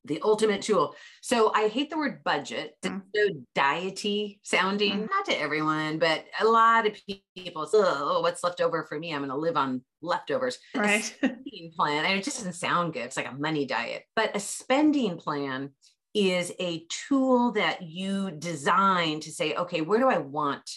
The 0.08 0.22
ultimate 0.24 0.62
tool. 0.62 0.96
So 1.22 1.52
I 1.54 1.68
hate 1.68 1.90
the 1.90 1.98
word 1.98 2.24
budget. 2.24 2.74
It's 2.82 2.88
mm. 2.88 3.02
so 3.16 3.30
diety 3.56 4.40
sounding, 4.44 5.04
mm. 5.04 5.10
not 5.10 5.26
to 5.26 5.40
everyone, 5.40 6.00
but 6.00 6.26
a 6.40 6.46
lot 6.46 6.88
of 6.88 6.96
people 7.36 7.66
say, 7.66 7.78
oh, 7.82 8.22
what's 8.22 8.44
left 8.44 8.62
over 8.62 8.86
for 8.88 9.00
me? 9.00 9.14
I'm 9.14 9.20
going 9.20 9.30
to 9.30 9.36
live 9.36 9.58
on 9.58 9.82
leftovers. 10.02 10.58
Right. 10.74 11.04
spending 11.04 11.72
plan, 11.76 12.06
and 12.06 12.18
it 12.18 12.24
just 12.24 12.38
doesn't 12.38 12.54
sound 12.54 12.94
good. 12.94 13.04
It's 13.04 13.18
like 13.18 13.30
a 13.30 13.36
money 13.36 13.66
diet. 13.66 14.04
But 14.16 14.36
a 14.36 14.40
spending 14.40 15.18
plan 15.18 15.72
is 16.14 16.52
a 16.60 16.86
tool 17.08 17.52
that 17.52 17.84
you 17.84 18.32
design 18.32 19.20
to 19.20 19.32
say, 19.32 19.54
okay, 19.54 19.82
where 19.82 20.00
do 20.00 20.10
I 20.10 20.18
want 20.18 20.70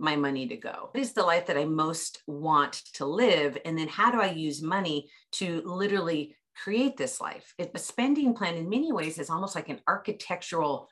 my 0.00 0.16
money 0.16 0.48
to 0.48 0.56
go? 0.56 0.88
What 0.90 1.00
is 1.00 1.12
the 1.12 1.22
life 1.22 1.46
that 1.46 1.58
I 1.58 1.66
most 1.66 2.22
want 2.26 2.72
to 2.94 3.04
live? 3.04 3.58
And 3.64 3.78
then 3.78 3.86
how 3.86 4.10
do 4.10 4.20
I 4.20 4.30
use 4.30 4.62
money 4.62 5.10
to 5.32 5.62
literally 5.64 6.34
create 6.62 6.96
this 6.96 7.20
life. 7.20 7.54
It, 7.58 7.70
a 7.74 7.78
spending 7.78 8.34
plan, 8.34 8.56
in 8.56 8.68
many 8.68 8.92
ways, 8.92 9.18
is 9.18 9.30
almost 9.30 9.54
like 9.54 9.68
an 9.68 9.80
architectural 9.86 10.88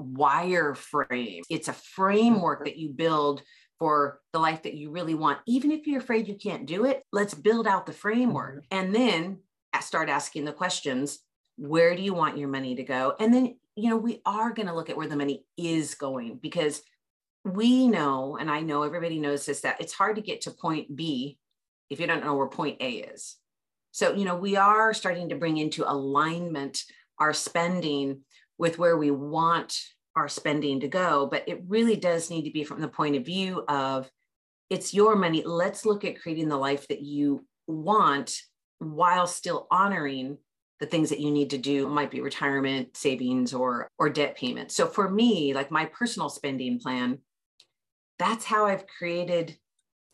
wireframe. 0.00 1.42
It's 1.48 1.68
a 1.68 1.72
framework 1.72 2.64
that 2.64 2.76
you 2.76 2.90
build 2.90 3.42
for 3.78 4.20
the 4.32 4.38
life 4.38 4.62
that 4.62 4.74
you 4.74 4.90
really 4.90 5.14
want. 5.14 5.38
Even 5.46 5.70
if 5.70 5.86
you're 5.86 6.00
afraid 6.00 6.28
you 6.28 6.34
can't 6.34 6.66
do 6.66 6.84
it, 6.84 7.02
let's 7.12 7.34
build 7.34 7.66
out 7.66 7.86
the 7.86 7.92
framework 7.92 8.64
mm-hmm. 8.64 8.78
and 8.78 8.94
then 8.94 9.38
start 9.80 10.08
asking 10.08 10.44
the 10.44 10.52
questions 10.52 11.20
where 11.56 11.94
do 11.94 12.02
you 12.02 12.12
want 12.12 12.36
your 12.36 12.48
money 12.48 12.74
to 12.74 12.82
go? 12.82 13.14
And 13.18 13.32
then, 13.32 13.56
you 13.76 13.90
know, 13.90 13.96
we 13.96 14.20
are 14.26 14.52
going 14.52 14.68
to 14.68 14.74
look 14.74 14.90
at 14.90 14.96
where 14.96 15.08
the 15.08 15.16
money 15.16 15.44
is 15.56 15.94
going 15.94 16.38
because 16.42 16.82
we 17.44 17.88
know, 17.88 18.36
and 18.38 18.50
I 18.50 18.60
know 18.60 18.82
everybody 18.82 19.18
knows 19.18 19.46
this, 19.46 19.60
that 19.62 19.80
it's 19.80 19.94
hard 19.94 20.16
to 20.16 20.22
get 20.22 20.42
to 20.42 20.50
point 20.50 20.94
B 20.94 21.38
if 21.88 22.00
you 22.00 22.06
don't 22.06 22.24
know 22.24 22.34
where 22.34 22.48
point 22.48 22.78
A 22.80 22.90
is. 22.90 23.36
So, 23.96 24.12
you 24.12 24.26
know, 24.26 24.36
we 24.36 24.56
are 24.56 24.92
starting 24.92 25.30
to 25.30 25.36
bring 25.36 25.56
into 25.56 25.90
alignment 25.90 26.82
our 27.18 27.32
spending 27.32 28.20
with 28.58 28.78
where 28.78 28.98
we 28.98 29.10
want 29.10 29.74
our 30.14 30.28
spending 30.28 30.80
to 30.80 30.88
go, 30.88 31.26
but 31.30 31.44
it 31.46 31.62
really 31.66 31.96
does 31.96 32.28
need 32.28 32.44
to 32.44 32.50
be 32.50 32.62
from 32.62 32.82
the 32.82 32.88
point 32.88 33.16
of 33.16 33.24
view 33.24 33.64
of 33.68 34.10
it's 34.68 34.92
your 34.92 35.16
money. 35.16 35.42
Let's 35.46 35.86
look 35.86 36.04
at 36.04 36.20
creating 36.20 36.50
the 36.50 36.58
life 36.58 36.86
that 36.88 37.00
you 37.00 37.46
want 37.66 38.36
while 38.80 39.26
still 39.26 39.66
honoring 39.70 40.36
the 40.80 40.86
things 40.86 41.08
that 41.08 41.20
you 41.20 41.30
need 41.30 41.48
to 41.48 41.58
do 41.58 41.86
it 41.86 41.90
might 41.90 42.10
be 42.10 42.20
retirement 42.20 42.94
savings 42.94 43.54
or 43.54 43.88
or 43.98 44.10
debt 44.10 44.36
payments 44.36 44.76
so 44.76 44.86
for 44.86 45.10
me 45.10 45.54
like 45.54 45.70
my 45.70 45.86
personal 45.86 46.28
spending 46.28 46.78
plan 46.78 47.18
that's 48.18 48.44
how 48.44 48.66
i've 48.66 48.84
created 48.86 49.56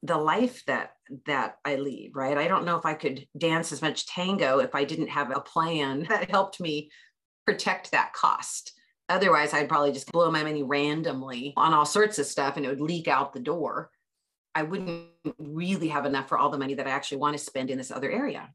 the 0.05 0.17
life 0.17 0.65
that 0.67 0.93
that 1.26 1.57
I 1.64 1.76
lead, 1.76 2.12
right? 2.14 2.37
I 2.37 2.49
don't 2.49 2.64
know 2.64 2.76
if 2.76 2.87
I 2.87 2.95
could 2.95 3.26
dance 3.37 3.73
as 3.73 3.83
much 3.83 4.07
tango 4.07 4.59
if 4.59 4.75
I 4.75 4.85
didn't 4.85 5.09
have 5.09 5.31
a 5.31 5.40
plan 5.40 6.04
that 6.09 6.31
helped 6.31 6.61
me 6.61 6.90
protect 7.47 7.90
that 7.90 8.12
cost. 8.12 8.73
Otherwise, 9.09 9.52
I'd 9.52 9.69
probably 9.69 9.92
just 9.92 10.11
blow 10.12 10.31
my 10.31 10.42
money 10.42 10.62
randomly 10.62 11.52
on 11.57 11.75
all 11.75 11.85
sorts 11.85 12.19
of 12.19 12.26
stuff 12.26 12.57
and 12.57 12.64
it 12.64 12.69
would 12.69 12.81
leak 12.81 13.09
out 13.09 13.33
the 13.33 13.40
door. 13.40 13.90
I 14.54 14.62
wouldn't 14.62 15.09
really 15.38 15.88
have 15.88 16.07
enough 16.07 16.28
for 16.28 16.38
all 16.38 16.50
the 16.50 16.59
money 16.59 16.75
that 16.75 16.87
I 16.87 16.90
actually 16.90 17.19
want 17.19 17.37
to 17.37 17.42
spend 17.42 17.71
in 17.71 17.78
this 17.78 17.90
other 17.90 18.11
area. 18.11 18.49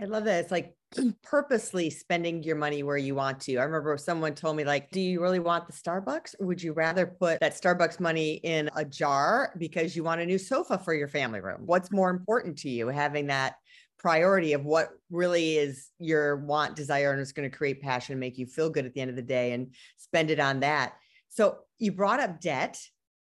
I 0.00 0.04
love 0.04 0.24
that. 0.24 0.42
It's 0.44 0.52
like 0.52 0.75
purposely 1.22 1.90
spending 1.90 2.42
your 2.42 2.56
money 2.56 2.82
where 2.82 2.96
you 2.96 3.14
want 3.14 3.40
to. 3.40 3.56
I 3.56 3.64
remember 3.64 3.96
someone 3.98 4.34
told 4.34 4.56
me, 4.56 4.64
like, 4.64 4.90
do 4.90 5.00
you 5.00 5.20
really 5.20 5.38
want 5.38 5.66
the 5.66 5.72
Starbucks? 5.72 6.34
Or 6.38 6.46
would 6.46 6.62
you 6.62 6.72
rather 6.72 7.06
put 7.06 7.40
that 7.40 7.60
Starbucks 7.60 8.00
money 8.00 8.34
in 8.34 8.70
a 8.76 8.84
jar 8.84 9.52
because 9.58 9.96
you 9.96 10.04
want 10.04 10.20
a 10.20 10.26
new 10.26 10.38
sofa 10.38 10.78
for 10.78 10.94
your 10.94 11.08
family 11.08 11.40
room? 11.40 11.62
What's 11.66 11.92
more 11.92 12.10
important 12.10 12.58
to 12.58 12.70
you, 12.70 12.88
having 12.88 13.26
that 13.26 13.56
priority 13.98 14.52
of 14.52 14.64
what 14.64 14.90
really 15.10 15.56
is 15.56 15.90
your 15.98 16.36
want, 16.36 16.76
desire, 16.76 17.12
and 17.12 17.20
is 17.20 17.32
going 17.32 17.50
to 17.50 17.56
create 17.56 17.82
passion 17.82 18.12
and 18.12 18.20
make 18.20 18.38
you 18.38 18.46
feel 18.46 18.70
good 18.70 18.86
at 18.86 18.94
the 18.94 19.00
end 19.00 19.10
of 19.10 19.16
the 19.16 19.22
day 19.22 19.52
and 19.52 19.74
spend 19.96 20.30
it 20.30 20.38
on 20.38 20.60
that. 20.60 20.94
So 21.28 21.58
you 21.78 21.92
brought 21.92 22.20
up 22.20 22.40
debt, 22.40 22.78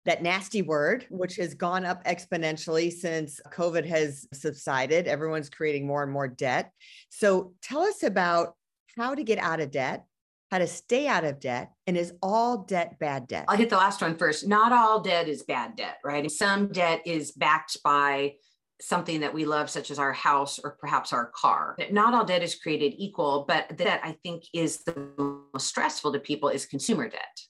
that 0.05 0.23
nasty 0.23 0.63
word, 0.63 1.07
which 1.11 1.37
has 1.37 1.55
gone 1.55 1.85
up 1.85 2.05
exponentially 2.05 2.93
since 2.93 3.41
COVID 3.53 3.87
has 3.87 4.27
subsided. 4.33 5.07
Everyone's 5.07 5.49
creating 5.49 5.87
more 5.87 6.03
and 6.03 6.13
more 6.13 6.29
debt. 6.29 6.73
So 7.09 7.53
tell 7.63 7.83
us 7.83 8.03
about 8.03 8.55
how 8.97 9.15
to 9.15 9.23
get 9.23 9.39
out 9.39 9.61
of 9.61 9.71
debt 9.71 10.05
how 10.53 10.59
to 10.59 10.67
stay 10.67 11.09
out 11.09 11.25
of 11.25 11.41
debt, 11.41 11.73
and 11.87 11.97
is 11.97 12.13
all 12.23 12.59
debt 12.59 12.99
bad 12.99 13.27
debt? 13.27 13.47
I'll 13.49 13.57
hit 13.57 13.71
the 13.71 13.77
last 13.79 14.03
one 14.03 14.19
first. 14.19 14.47
Not 14.47 14.71
all 14.71 15.01
debt 15.01 15.27
is 15.27 15.45
bad 15.45 15.77
debt, 15.77 15.97
right? 16.05 16.31
Some 16.31 16.69
debt 16.69 17.01
is 17.07 17.33
backed 17.33 17.79
by 17.83 18.35
something 18.79 19.21
that 19.21 19.33
we 19.33 19.47
love, 19.47 19.71
such 19.71 19.91
as 19.91 19.99
our 19.99 20.13
house 20.13 20.59
or 20.63 20.77
perhaps 20.79 21.15
our 21.15 21.33
car. 21.35 21.79
Not 21.91 22.13
all 22.13 22.27
debt 22.27 22.43
is 22.43 22.55
created 22.55 22.93
equal, 22.99 23.47
but 23.49 23.79
that 23.79 24.03
I 24.05 24.19
think 24.23 24.45
is 24.53 24.85
the 24.85 25.47
most 25.55 25.69
stressful 25.69 26.13
to 26.13 26.19
people 26.19 26.51
is 26.51 26.67
consumer 26.67 27.09
debt, 27.09 27.41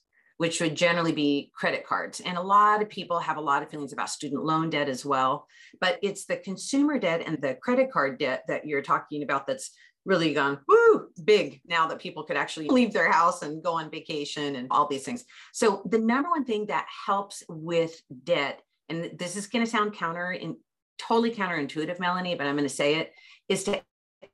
which 0.43 0.59
would 0.59 0.75
generally 0.75 1.13
be 1.13 1.49
credit 1.55 1.87
cards. 1.87 2.19
And 2.19 2.37
a 2.37 2.41
lot 2.41 2.81
of 2.81 2.89
people 2.89 3.17
have 3.17 3.37
a 3.37 3.41
lot 3.41 3.63
of 3.63 3.69
feelings 3.69 3.93
about 3.93 4.09
student 4.09 4.43
loan 4.43 4.69
debt 4.69 4.89
as 4.89 5.05
well. 5.05 5.47
But 5.79 5.99
it's 6.03 6.25
the 6.25 6.35
consumer 6.35 6.99
debt 6.99 7.23
and 7.25 7.41
the 7.41 7.55
credit 7.55 7.89
card 7.89 8.19
debt 8.19 8.43
that 8.49 8.67
you're 8.67 8.81
talking 8.81 9.23
about 9.23 9.47
that's 9.47 9.71
really 10.03 10.33
gone 10.33 10.59
woo 10.67 11.07
big 11.23 11.61
now 11.65 11.87
that 11.87 11.99
people 11.99 12.25
could 12.25 12.35
actually 12.35 12.67
leave 12.67 12.91
their 12.91 13.09
house 13.09 13.41
and 13.41 13.63
go 13.63 13.79
on 13.79 13.89
vacation 13.89 14.57
and 14.57 14.67
all 14.69 14.85
these 14.85 15.05
things. 15.05 15.23
So 15.53 15.81
the 15.85 15.97
number 15.97 16.29
one 16.29 16.43
thing 16.43 16.65
that 16.65 16.87
helps 17.05 17.41
with 17.47 18.01
debt, 18.25 18.61
and 18.89 19.17
this 19.17 19.37
is 19.37 19.47
going 19.47 19.63
to 19.63 19.71
sound 19.71 19.93
counter 19.93 20.33
in 20.33 20.57
totally 20.99 21.31
counterintuitive, 21.31 22.01
Melanie, 22.01 22.35
but 22.35 22.47
I'm 22.47 22.57
going 22.57 22.67
to 22.67 22.75
say 22.75 22.95
it, 22.95 23.13
is 23.47 23.63
to 23.63 23.81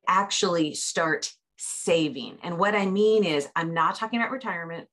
actually 0.08 0.74
start 0.74 1.32
saving. 1.60 2.40
And 2.42 2.58
what 2.58 2.74
I 2.74 2.88
mean 2.88 3.24
is 3.24 3.48
I'm 3.56 3.76
not 3.76 3.94
talking 3.94 4.20
about 4.20 4.32
retirement. 4.32 4.88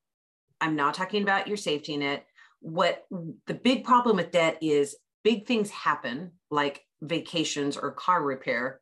I'm 0.60 0.76
not 0.76 0.94
talking 0.94 1.22
about 1.22 1.48
your 1.48 1.56
safety 1.56 1.96
net. 1.96 2.26
What 2.60 3.04
the 3.46 3.54
big 3.54 3.84
problem 3.84 4.16
with 4.16 4.32
debt 4.32 4.58
is 4.62 4.96
big 5.22 5.46
things 5.46 5.70
happen 5.70 6.32
like 6.50 6.82
vacations 7.02 7.76
or 7.76 7.92
car 7.92 8.22
repair 8.22 8.80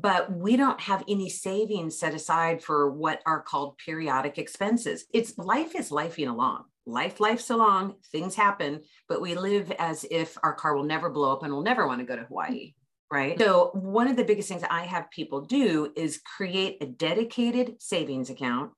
but 0.00 0.32
we 0.32 0.56
don't 0.56 0.80
have 0.80 1.04
any 1.08 1.28
savings 1.28 1.98
set 1.98 2.14
aside 2.14 2.62
for 2.62 2.90
what 2.90 3.20
are 3.26 3.42
called 3.42 3.78
periodic 3.78 4.38
expenses. 4.38 5.04
It's 5.12 5.36
life 5.38 5.74
is 5.74 5.90
lifing 5.90 6.28
along. 6.28 6.64
Life 6.86 7.20
life's 7.20 7.50
along, 7.50 7.96
things 8.12 8.34
happen, 8.34 8.82
but 9.08 9.20
we 9.20 9.34
live 9.34 9.70
as 9.78 10.06
if 10.10 10.38
our 10.42 10.54
car 10.54 10.74
will 10.74 10.84
never 10.84 11.10
blow 11.10 11.32
up 11.32 11.42
and 11.42 11.52
we'll 11.52 11.62
never 11.62 11.86
want 11.86 12.00
to 12.00 12.06
go 12.06 12.16
to 12.16 12.24
Hawaii. 12.24 12.74
Right. 13.10 13.38
So, 13.38 13.70
one 13.72 14.06
of 14.06 14.16
the 14.16 14.24
biggest 14.24 14.48
things 14.48 14.62
I 14.70 14.82
have 14.82 15.10
people 15.10 15.40
do 15.40 15.92
is 15.96 16.20
create 16.36 16.76
a 16.82 16.86
dedicated 16.86 17.80
savings 17.80 18.28
account, 18.30 18.72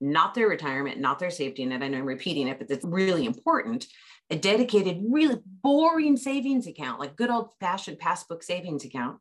not 0.00 0.34
their 0.34 0.48
retirement, 0.48 1.00
not 1.00 1.18
their 1.18 1.30
safety 1.30 1.64
net. 1.64 1.82
I 1.82 1.88
know 1.88 1.98
I'm 1.98 2.04
repeating 2.04 2.48
it, 2.48 2.58
but 2.58 2.70
it's 2.70 2.84
really 2.84 3.26
important. 3.26 3.86
A 4.30 4.36
dedicated, 4.36 5.02
really 5.08 5.38
boring 5.62 6.16
savings 6.16 6.66
account, 6.66 7.00
like 7.00 7.16
good 7.16 7.30
old 7.30 7.50
fashioned 7.60 7.98
passbook 7.98 8.42
savings 8.42 8.84
account 8.84 9.18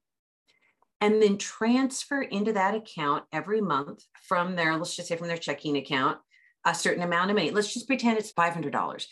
and 1.02 1.22
then 1.22 1.38
transfer 1.38 2.22
into 2.22 2.54
that 2.54 2.76
account 2.76 3.24
every 3.32 3.62
month 3.62 4.04
from 4.28 4.56
their, 4.56 4.76
let's 4.76 4.96
just 4.96 5.08
say 5.08 5.16
from 5.16 5.28
their 5.28 5.38
checking 5.38 5.78
account, 5.78 6.18
a 6.66 6.74
certain 6.74 7.04
amount 7.04 7.30
of 7.30 7.36
money. 7.36 7.52
Let's 7.52 7.74
just 7.74 7.88
pretend 7.88 8.18
it's 8.18 8.34
$500. 8.34 9.06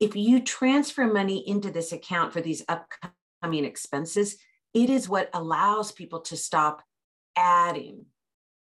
If 0.00 0.16
you 0.16 0.40
transfer 0.40 1.06
money 1.06 1.46
into 1.46 1.70
this 1.70 1.92
account 1.92 2.32
for 2.32 2.40
these 2.40 2.64
upcoming 2.68 3.64
expenses, 3.64 4.36
it 4.74 4.90
is 4.90 5.08
what 5.08 5.30
allows 5.32 5.92
people 5.92 6.20
to 6.20 6.36
stop 6.36 6.82
adding 7.36 8.06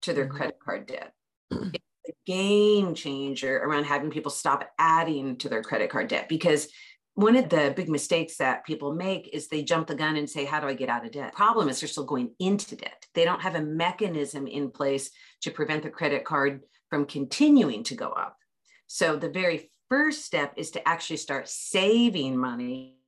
to 0.03 0.13
their 0.13 0.27
mm-hmm. 0.27 0.37
credit 0.37 0.59
card 0.63 0.87
debt. 0.87 1.13
It's 1.51 1.85
a 2.09 2.13
game 2.27 2.95
changer 2.95 3.59
around 3.59 3.85
having 3.85 4.11
people 4.11 4.31
stop 4.31 4.69
adding 4.79 5.37
to 5.39 5.49
their 5.49 5.63
credit 5.63 5.91
card 5.91 6.09
debt 6.09 6.29
because 6.29 6.69
one 7.15 7.35
of 7.35 7.49
the 7.49 7.73
big 7.75 7.89
mistakes 7.89 8.37
that 8.37 8.65
people 8.65 8.95
make 8.95 9.29
is 9.33 9.49
they 9.49 9.65
jump 9.65 9.89
the 9.89 9.95
gun 9.97 10.17
and 10.17 10.31
say, 10.31 10.45
How 10.45 10.61
do 10.61 10.69
I 10.69 10.75
get 10.75 10.89
out 10.89 11.05
of 11.05 11.11
debt? 11.11 11.35
Problem 11.35 11.69
is, 11.69 11.81
they're 11.81 11.89
still 11.89 12.05
going 12.05 12.31
into 12.39 12.77
debt. 12.77 13.07
They 13.13 13.25
don't 13.25 13.43
have 13.43 13.57
a 13.57 13.61
mechanism 13.61 14.47
in 14.47 14.71
place 14.71 15.11
to 15.41 15.51
prevent 15.51 15.83
the 15.83 15.91
credit 15.91 16.25
card 16.25 16.61
from 16.91 17.07
continuing 17.07 17.83
to 17.85 17.97
go 17.97 18.11
up. 18.11 18.37
So, 18.87 19.17
the 19.17 19.31
very 19.31 19.69
first 19.89 20.25
step 20.25 20.55
is 20.57 20.71
to 20.73 20.89
actually 20.89 21.17
start 21.17 21.49
saving 21.49 22.37
money 22.37 22.99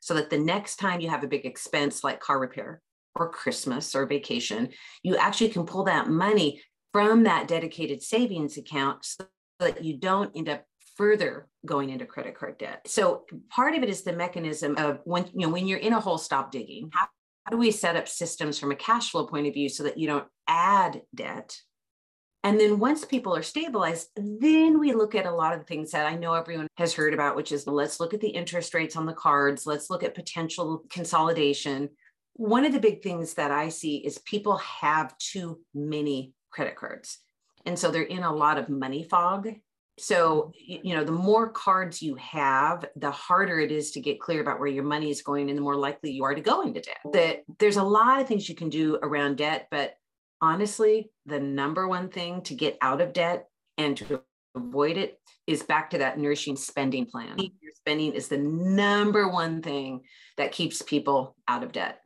so 0.00 0.14
that 0.14 0.30
the 0.30 0.38
next 0.38 0.76
time 0.76 1.00
you 1.00 1.10
have 1.10 1.22
a 1.22 1.28
big 1.28 1.44
expense 1.44 2.02
like 2.02 2.20
car 2.20 2.40
repair 2.40 2.80
or 3.14 3.30
Christmas 3.30 3.94
or 3.94 4.06
vacation, 4.06 4.70
you 5.02 5.16
actually 5.16 5.50
can 5.50 5.66
pull 5.66 5.84
that 5.84 6.08
money 6.08 6.62
from 6.92 7.24
that 7.24 7.48
dedicated 7.48 8.02
savings 8.02 8.56
account 8.56 9.04
so 9.04 9.26
that 9.60 9.84
you 9.84 9.96
don't 9.96 10.32
end 10.36 10.48
up 10.48 10.64
further 10.96 11.48
going 11.64 11.90
into 11.90 12.04
credit 12.04 12.36
card 12.36 12.58
debt. 12.58 12.82
So 12.86 13.24
part 13.50 13.74
of 13.74 13.82
it 13.82 13.88
is 13.88 14.02
the 14.02 14.12
mechanism 14.12 14.76
of 14.76 15.00
when 15.04 15.26
you 15.32 15.46
know 15.46 15.52
when 15.52 15.66
you're 15.66 15.78
in 15.78 15.92
a 15.92 16.00
hole, 16.00 16.18
stop 16.18 16.50
digging. 16.50 16.90
How, 16.92 17.06
how 17.44 17.50
do 17.52 17.56
we 17.56 17.70
set 17.70 17.96
up 17.96 18.08
systems 18.08 18.58
from 18.58 18.72
a 18.72 18.76
cash 18.76 19.10
flow 19.10 19.26
point 19.26 19.46
of 19.46 19.54
view 19.54 19.68
so 19.68 19.84
that 19.84 19.96
you 19.96 20.08
don't 20.08 20.26
add 20.48 21.02
debt? 21.14 21.56
And 22.44 22.58
then 22.58 22.78
once 22.78 23.04
people 23.04 23.34
are 23.34 23.42
stabilized, 23.42 24.08
then 24.16 24.78
we 24.78 24.92
look 24.92 25.14
at 25.14 25.26
a 25.26 25.34
lot 25.34 25.54
of 25.54 25.66
things 25.66 25.90
that 25.90 26.06
I 26.06 26.14
know 26.14 26.34
everyone 26.34 26.68
has 26.76 26.94
heard 26.94 27.12
about, 27.12 27.36
which 27.36 27.52
is 27.52 27.66
let's 27.66 28.00
look 28.00 28.14
at 28.14 28.20
the 28.20 28.28
interest 28.28 28.74
rates 28.74 28.96
on 28.96 29.06
the 29.06 29.12
cards, 29.12 29.66
let's 29.66 29.90
look 29.90 30.02
at 30.02 30.14
potential 30.14 30.84
consolidation. 30.88 31.90
One 32.34 32.64
of 32.64 32.72
the 32.72 32.80
big 32.80 33.02
things 33.02 33.34
that 33.34 33.50
I 33.50 33.68
see 33.70 33.96
is 33.96 34.18
people 34.18 34.58
have 34.58 35.16
too 35.18 35.60
many 35.74 36.32
credit 36.50 36.76
cards. 36.76 37.18
And 37.66 37.78
so 37.78 37.90
they're 37.90 38.02
in 38.02 38.22
a 38.22 38.34
lot 38.34 38.58
of 38.58 38.68
money 38.68 39.02
fog. 39.02 39.48
So 39.98 40.52
mm-hmm. 40.70 40.86
you 40.86 40.94
know 40.94 41.04
the 41.04 41.12
more 41.12 41.48
cards 41.50 42.00
you 42.00 42.14
have 42.16 42.84
the 42.96 43.10
harder 43.10 43.58
it 43.58 43.72
is 43.72 43.90
to 43.92 44.00
get 44.00 44.20
clear 44.20 44.40
about 44.40 44.60
where 44.60 44.68
your 44.68 44.84
money 44.84 45.10
is 45.10 45.22
going 45.22 45.48
and 45.48 45.58
the 45.58 45.62
more 45.62 45.76
likely 45.76 46.12
you 46.12 46.24
are 46.24 46.34
to 46.34 46.40
go 46.40 46.62
into 46.62 46.80
debt. 46.80 46.98
Mm-hmm. 47.04 47.18
That 47.18 47.42
there's 47.58 47.76
a 47.76 47.82
lot 47.82 48.20
of 48.20 48.28
things 48.28 48.48
you 48.48 48.54
can 48.54 48.68
do 48.68 48.98
around 49.02 49.38
debt 49.38 49.68
but 49.70 49.96
honestly 50.40 51.10
the 51.26 51.40
number 51.40 51.88
one 51.88 52.08
thing 52.10 52.42
to 52.42 52.54
get 52.54 52.78
out 52.80 53.00
of 53.00 53.12
debt 53.12 53.48
and 53.76 53.96
to 53.96 54.22
avoid 54.54 54.96
it 54.96 55.18
is 55.46 55.62
back 55.62 55.90
to 55.90 55.98
that 55.98 56.18
nourishing 56.18 56.56
spending 56.56 57.06
plan. 57.06 57.36
Mm-hmm. 57.36 57.54
Your 57.60 57.72
spending 57.74 58.12
is 58.12 58.28
the 58.28 58.38
number 58.38 59.28
one 59.28 59.62
thing 59.62 60.02
that 60.36 60.52
keeps 60.52 60.82
people 60.82 61.36
out 61.48 61.64
of 61.64 61.72
debt 61.72 62.00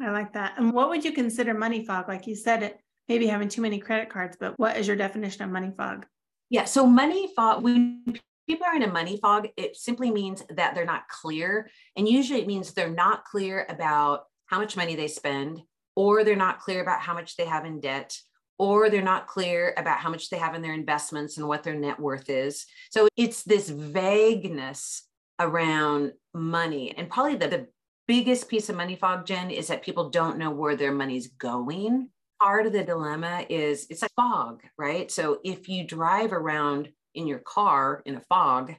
i 0.00 0.10
like 0.10 0.32
that 0.32 0.54
and 0.58 0.72
what 0.72 0.88
would 0.88 1.04
you 1.04 1.12
consider 1.12 1.54
money 1.54 1.84
fog 1.84 2.08
like 2.08 2.26
you 2.26 2.34
said 2.34 2.62
it 2.62 2.78
maybe 3.08 3.26
having 3.26 3.48
too 3.48 3.62
many 3.62 3.78
credit 3.78 4.08
cards 4.08 4.36
but 4.38 4.58
what 4.58 4.76
is 4.76 4.86
your 4.86 4.96
definition 4.96 5.42
of 5.42 5.50
money 5.50 5.72
fog 5.76 6.06
yeah. 6.52 6.66
So 6.66 6.86
money 6.86 7.30
fog, 7.34 7.62
when 7.62 8.02
people 8.46 8.66
are 8.66 8.76
in 8.76 8.82
a 8.82 8.92
money 8.92 9.16
fog, 9.16 9.48
it 9.56 9.74
simply 9.74 10.10
means 10.10 10.42
that 10.50 10.74
they're 10.74 10.84
not 10.84 11.08
clear. 11.08 11.70
And 11.96 12.06
usually 12.06 12.40
it 12.40 12.46
means 12.46 12.74
they're 12.74 12.90
not 12.90 13.24
clear 13.24 13.64
about 13.70 14.24
how 14.48 14.58
much 14.58 14.76
money 14.76 14.94
they 14.94 15.08
spend, 15.08 15.62
or 15.96 16.24
they're 16.24 16.36
not 16.36 16.60
clear 16.60 16.82
about 16.82 17.00
how 17.00 17.14
much 17.14 17.36
they 17.36 17.46
have 17.46 17.64
in 17.64 17.80
debt, 17.80 18.14
or 18.58 18.90
they're 18.90 19.00
not 19.00 19.28
clear 19.28 19.72
about 19.78 20.00
how 20.00 20.10
much 20.10 20.28
they 20.28 20.36
have 20.36 20.54
in 20.54 20.60
their 20.60 20.74
investments 20.74 21.38
and 21.38 21.48
what 21.48 21.62
their 21.62 21.74
net 21.74 21.98
worth 21.98 22.28
is. 22.28 22.66
So 22.90 23.08
it's 23.16 23.44
this 23.44 23.70
vagueness 23.70 25.08
around 25.40 26.12
money. 26.34 26.94
And 26.94 27.08
probably 27.08 27.36
the, 27.36 27.48
the 27.48 27.68
biggest 28.06 28.48
piece 28.48 28.68
of 28.68 28.76
money 28.76 28.96
fog, 28.96 29.26
Jen, 29.26 29.50
is 29.50 29.68
that 29.68 29.82
people 29.82 30.10
don't 30.10 30.38
know 30.38 30.50
where 30.50 30.76
their 30.76 30.92
money's 30.92 31.28
going 31.28 32.10
part 32.42 32.66
of 32.66 32.72
the 32.72 32.82
dilemma 32.82 33.46
is 33.48 33.86
it's 33.88 34.02
a 34.02 34.08
fog, 34.16 34.62
right? 34.76 35.10
So 35.10 35.38
if 35.44 35.68
you 35.68 35.86
drive 35.86 36.32
around 36.32 36.88
in 37.14 37.26
your 37.26 37.38
car 37.38 38.02
in 38.04 38.16
a 38.16 38.20
fog, 38.20 38.74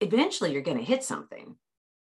eventually 0.00 0.52
you're 0.52 0.62
going 0.62 0.78
to 0.78 0.84
hit 0.84 1.04
something, 1.04 1.56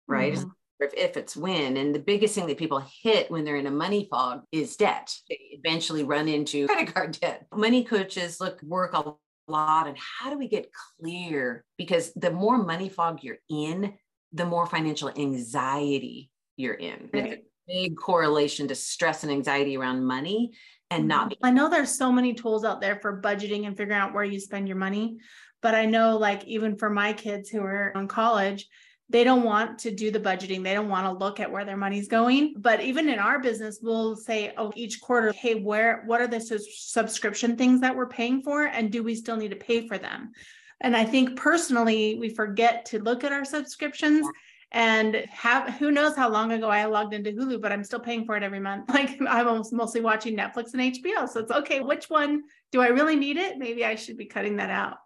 right? 0.06 0.34
Mm-hmm. 0.34 0.50
If, 0.78 0.92
if 0.94 1.16
it's 1.16 1.36
wind. 1.36 1.78
And 1.78 1.94
the 1.94 2.00
biggest 2.00 2.34
thing 2.34 2.46
that 2.48 2.58
people 2.58 2.84
hit 3.02 3.30
when 3.30 3.44
they're 3.44 3.56
in 3.56 3.66
a 3.66 3.70
money 3.70 4.08
fog 4.10 4.42
is 4.52 4.76
debt. 4.76 5.14
They 5.30 5.38
eventually 5.52 6.04
run 6.04 6.28
into 6.28 6.66
credit 6.68 6.92
card 6.92 7.18
debt. 7.18 7.46
Money 7.54 7.82
coaches 7.82 8.38
look 8.38 8.60
work 8.62 8.92
a 8.92 9.14
lot 9.48 9.86
and 9.86 9.96
how 9.96 10.28
do 10.28 10.36
we 10.36 10.48
get 10.48 10.70
clear? 11.00 11.64
Because 11.78 12.12
the 12.12 12.30
more 12.30 12.58
money 12.58 12.90
fog 12.90 13.20
you're 13.22 13.38
in, 13.48 13.94
the 14.36 14.46
more 14.46 14.66
financial 14.66 15.10
anxiety 15.10 16.30
you're 16.56 16.74
in. 16.74 17.10
Right 17.12 17.42
big 17.66 17.96
correlation 17.96 18.68
to 18.68 18.74
stress 18.74 19.22
and 19.22 19.32
anxiety 19.32 19.76
around 19.76 20.04
money 20.04 20.52
and 20.90 21.08
not 21.08 21.30
mm-hmm. 21.30 21.44
I 21.44 21.50
know 21.50 21.68
there's 21.68 21.96
so 21.96 22.12
many 22.12 22.34
tools 22.34 22.64
out 22.64 22.80
there 22.80 22.96
for 22.96 23.20
budgeting 23.20 23.66
and 23.66 23.76
figuring 23.76 24.00
out 24.00 24.14
where 24.14 24.24
you 24.24 24.38
spend 24.38 24.68
your 24.68 24.76
money, 24.76 25.18
but 25.62 25.74
I 25.74 25.86
know 25.86 26.16
like 26.16 26.44
even 26.44 26.76
for 26.76 26.90
my 26.90 27.12
kids 27.12 27.48
who 27.48 27.60
are 27.60 27.92
in 27.96 28.08
college, 28.08 28.68
they 29.08 29.24
don't 29.24 29.44
want 29.44 29.78
to 29.80 29.92
do 29.92 30.10
the 30.10 30.20
budgeting. 30.20 30.64
They 30.64 30.74
don't 30.74 30.88
want 30.88 31.06
to 31.06 31.24
look 31.24 31.38
at 31.38 31.50
where 31.50 31.64
their 31.64 31.76
money's 31.76 32.08
going. 32.08 32.54
But 32.58 32.80
even 32.80 33.08
in 33.08 33.20
our 33.20 33.38
business, 33.38 33.78
we'll 33.80 34.16
say, 34.16 34.52
oh, 34.56 34.72
each 34.74 35.00
quarter, 35.00 35.32
hey, 35.32 35.54
where 35.54 36.02
what 36.06 36.20
are 36.20 36.26
the 36.26 36.40
subscription 36.40 37.56
things 37.56 37.80
that 37.82 37.94
we're 37.94 38.08
paying 38.08 38.42
for 38.42 38.64
and 38.64 38.90
do 38.90 39.04
we 39.04 39.14
still 39.14 39.36
need 39.36 39.50
to 39.50 39.56
pay 39.56 39.86
for 39.86 39.96
them? 39.96 40.32
And 40.80 40.96
I 40.96 41.04
think 41.04 41.36
personally, 41.36 42.16
we 42.18 42.28
forget 42.28 42.84
to 42.86 42.98
look 42.98 43.24
at 43.24 43.32
our 43.32 43.44
subscriptions 43.44 44.26
and 44.72 45.24
have 45.30 45.74
who 45.74 45.90
knows 45.90 46.16
how 46.16 46.28
long 46.28 46.52
ago 46.52 46.68
I 46.68 46.84
logged 46.84 47.14
into 47.14 47.32
Hulu, 47.32 47.60
but 47.60 47.72
I'm 47.72 47.84
still 47.84 48.00
paying 48.00 48.24
for 48.26 48.36
it 48.36 48.42
every 48.42 48.60
month. 48.60 48.90
Like 48.92 49.18
I'm 49.20 49.48
almost 49.48 49.72
mostly 49.72 50.00
watching 50.00 50.36
Netflix 50.36 50.74
and 50.74 50.82
HBO. 50.82 51.28
So 51.28 51.40
it's 51.40 51.52
okay, 51.52 51.80
which 51.80 52.10
one 52.10 52.42
do 52.72 52.80
I 52.80 52.88
really 52.88 53.16
need 53.16 53.36
it? 53.36 53.58
Maybe 53.58 53.84
I 53.84 53.94
should 53.94 54.16
be 54.16 54.26
cutting 54.26 54.56
that 54.56 54.70
out. 54.70 54.98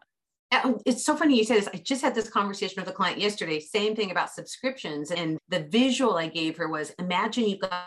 Oh, 0.52 0.80
it's 0.84 1.04
so 1.04 1.14
funny 1.14 1.38
you 1.38 1.44
say 1.44 1.54
this. 1.54 1.68
I 1.72 1.76
just 1.76 2.02
had 2.02 2.14
this 2.14 2.28
conversation 2.28 2.82
with 2.82 2.90
a 2.90 2.92
client 2.92 3.20
yesterday, 3.20 3.60
same 3.60 3.94
thing 3.94 4.10
about 4.10 4.30
subscriptions. 4.30 5.12
And 5.12 5.38
the 5.48 5.60
visual 5.60 6.16
I 6.16 6.28
gave 6.28 6.56
her 6.56 6.68
was 6.68 6.90
imagine 6.98 7.48
you've 7.48 7.60
got 7.60 7.84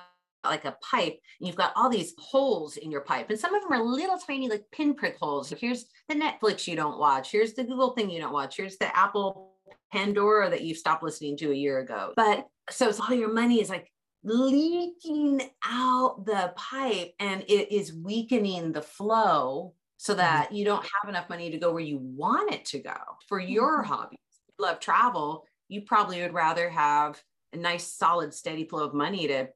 like 0.49 0.65
a 0.65 0.75
pipe 0.81 1.19
and 1.39 1.47
you've 1.47 1.55
got 1.55 1.73
all 1.75 1.89
these 1.89 2.13
holes 2.17 2.77
in 2.77 2.91
your 2.91 3.01
pipe 3.01 3.29
and 3.29 3.39
some 3.39 3.53
of 3.53 3.61
them 3.61 3.71
are 3.71 3.83
little 3.83 4.17
tiny 4.17 4.49
like 4.49 4.65
pinprick 4.71 5.17
holes 5.19 5.49
here's 5.49 5.85
the 6.09 6.15
netflix 6.15 6.67
you 6.67 6.75
don't 6.75 6.99
watch 6.99 7.31
here's 7.31 7.53
the 7.53 7.63
google 7.63 7.91
thing 7.91 8.09
you 8.09 8.19
don't 8.19 8.33
watch 8.33 8.57
here's 8.57 8.77
the 8.77 8.97
apple 8.97 9.53
pandora 9.91 10.49
that 10.49 10.61
you 10.61 10.73
stopped 10.73 11.03
listening 11.03 11.37
to 11.37 11.51
a 11.51 11.55
year 11.55 11.79
ago 11.79 12.13
but 12.15 12.47
so 12.69 12.89
it's 12.89 12.99
all 12.99 13.13
your 13.13 13.31
money 13.31 13.61
is 13.61 13.69
like 13.69 13.91
leaking 14.23 15.41
out 15.65 16.25
the 16.25 16.53
pipe 16.55 17.13
and 17.19 17.41
it 17.43 17.73
is 17.73 17.93
weakening 17.93 18.71
the 18.71 18.81
flow 18.81 19.73
so 19.97 20.13
mm-hmm. 20.13 20.21
that 20.21 20.51
you 20.51 20.65
don't 20.65 20.83
have 20.83 21.09
enough 21.09 21.29
money 21.29 21.49
to 21.49 21.57
go 21.57 21.71
where 21.71 21.83
you 21.83 21.97
want 21.97 22.53
it 22.53 22.65
to 22.65 22.79
go 22.79 22.95
for 23.27 23.39
your 23.39 23.81
mm-hmm. 23.83 23.93
hobbies. 23.93 24.19
You 24.59 24.65
love 24.65 24.79
travel, 24.79 25.45
you 25.67 25.81
probably 25.81 26.21
would 26.21 26.33
rather 26.33 26.69
have 26.69 27.21
a 27.53 27.57
nice, 27.57 27.87
solid, 27.87 28.33
steady 28.33 28.65
flow 28.65 28.83
of 28.83 28.93
money 28.93 29.27
to 29.27 29.47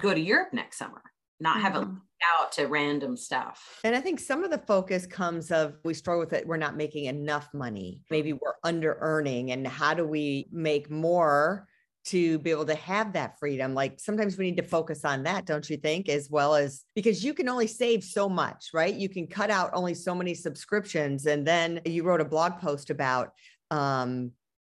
go 0.00 0.14
to 0.14 0.20
Europe 0.20 0.52
next 0.52 0.78
summer, 0.78 1.02
not 1.40 1.56
mm-hmm. 1.56 1.62
have 1.62 1.76
it 1.76 1.84
mm-hmm. 1.84 2.40
out 2.40 2.52
to 2.52 2.66
random 2.66 3.16
stuff. 3.16 3.80
And 3.84 3.94
I 3.94 4.00
think 4.00 4.20
some 4.20 4.44
of 4.44 4.50
the 4.50 4.58
focus 4.58 5.06
comes 5.06 5.50
of 5.50 5.74
we 5.84 5.94
struggle 5.94 6.20
with 6.20 6.32
it. 6.32 6.46
We're 6.46 6.56
not 6.56 6.76
making 6.76 7.06
enough 7.06 7.48
money. 7.52 8.00
Maybe 8.10 8.32
we're 8.32 8.54
under 8.64 8.96
earning. 9.00 9.52
And 9.52 9.66
how 9.66 9.94
do 9.94 10.06
we 10.06 10.48
make 10.52 10.90
more? 10.90 11.66
to 12.04 12.38
be 12.40 12.50
able 12.50 12.64
to 12.64 12.74
have 12.74 13.12
that 13.12 13.38
freedom. 13.38 13.74
Like 13.74 14.00
sometimes 14.00 14.36
we 14.36 14.46
need 14.46 14.56
to 14.56 14.62
focus 14.62 15.04
on 15.04 15.22
that, 15.22 15.44
don't 15.44 15.68
you 15.68 15.76
think? 15.76 16.08
As 16.08 16.28
well 16.28 16.54
as 16.54 16.84
because 16.94 17.24
you 17.24 17.32
can 17.32 17.48
only 17.48 17.66
save 17.66 18.02
so 18.02 18.28
much, 18.28 18.70
right? 18.74 18.94
You 18.94 19.08
can 19.08 19.26
cut 19.26 19.50
out 19.50 19.70
only 19.72 19.94
so 19.94 20.14
many 20.14 20.34
subscriptions. 20.34 21.26
And 21.26 21.46
then 21.46 21.80
you 21.84 22.02
wrote 22.02 22.20
a 22.20 22.24
blog 22.24 22.58
post 22.58 22.90
about 22.90 23.30
um, 23.70 24.32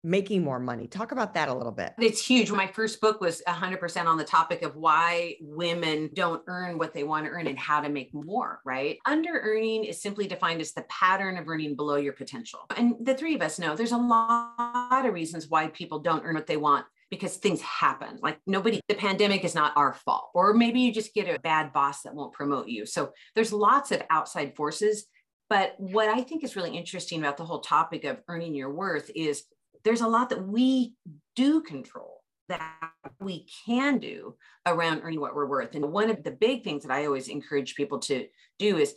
making 0.07 0.45
more 0.45 0.61
money. 0.61 0.87
Talk 0.87 1.11
about 1.11 1.35
that 1.35 1.49
a 1.49 1.55
little 1.55 1.73
bit. 1.73 1.93
It's 1.99 2.25
huge. 2.25 2.53
My 2.53 2.69
first 2.69 3.01
book 3.01 3.21
was 3.21 3.43
100% 3.49 4.07
on 4.07 4.17
the 4.17 4.25
topic 4.25 4.63
of 4.63 4.77
why 4.77 5.35
women 5.41 6.11
don't 6.15 6.43
earn 6.47 6.79
what 6.79 6.95
they 6.95 7.03
want 7.03 7.27
to 7.27 7.33
earn 7.33 7.49
and 7.49 7.59
how 7.59 7.81
to 7.81 7.89
make 7.89 8.15
more, 8.15 8.61
right? 8.65 8.99
Under 9.05 9.41
earning 9.41 9.85
is 9.85 10.01
simply 10.01 10.29
defined 10.29 10.61
as 10.61 10.73
the 10.73 10.85
pattern 10.89 11.37
of 11.37 11.49
earning 11.49 11.75
below 11.75 11.97
your 11.97 12.13
potential. 12.13 12.61
And 12.77 12.95
the 13.01 13.15
three 13.15 13.35
of 13.35 13.43
us 13.43 13.59
know 13.59 13.75
there's 13.75 13.91
a 13.91 13.97
lot 13.97 15.05
of 15.05 15.13
reasons 15.13 15.49
why 15.49 15.67
people 15.67 15.99
don't 15.99 16.25
earn 16.25 16.37
what 16.37 16.47
they 16.47 16.57
want 16.57 16.87
because 17.11 17.37
things 17.37 17.61
happen. 17.61 18.21
Like 18.23 18.39
nobody, 18.47 18.81
the 18.89 18.95
pandemic 18.95 19.45
is 19.45 19.57
not 19.57 19.73
our 19.77 19.93
fault. 19.93 20.31
Or 20.35 20.55
maybe 20.55 20.81
you 20.81 20.93
just 20.93 21.15
get 21.15 21.29
a 21.29 21.41
bad 21.41 21.73
boss 21.73 22.03
that 22.03 22.15
won't 22.15 22.33
promote 22.33 22.69
you. 22.69 22.87
So 22.87 23.11
there's 23.35 23.53
lots 23.53 23.91
of 23.91 24.03
outside 24.09 24.55
forces. 24.55 25.07
But 25.49 25.75
what 25.79 26.09
I 26.09 26.23
think 26.23 26.43
is 26.43 26.57
really 26.57 26.77
interesting 26.77 27.21
about 27.21 27.37
the 27.37 27.45
whole 27.45 27.61
topic 27.61 28.05
of 28.05 28.21
earning 28.29 28.55
your 28.55 28.73
worth 28.73 29.11
is 29.15 29.45
there's 29.87 30.01
a 30.01 30.09
lot 30.09 30.31
that 30.31 30.45
we 30.45 30.95
do 31.37 31.63
control 31.63 32.21
that 32.49 32.91
we 33.21 33.47
can 33.65 33.99
do 33.99 34.35
around 34.67 35.01
earning 35.03 35.21
what 35.21 35.35
we're 35.35 35.47
worth. 35.47 35.77
And 35.77 35.93
one 35.93 36.11
of 36.11 36.25
the 36.25 36.33
big 36.33 36.65
things 36.65 36.83
that 36.83 36.93
I 36.93 37.07
always 37.07 37.29
encourage 37.29 37.77
people 37.77 38.01
to 38.01 38.27
do 38.59 38.79
is 38.79 38.97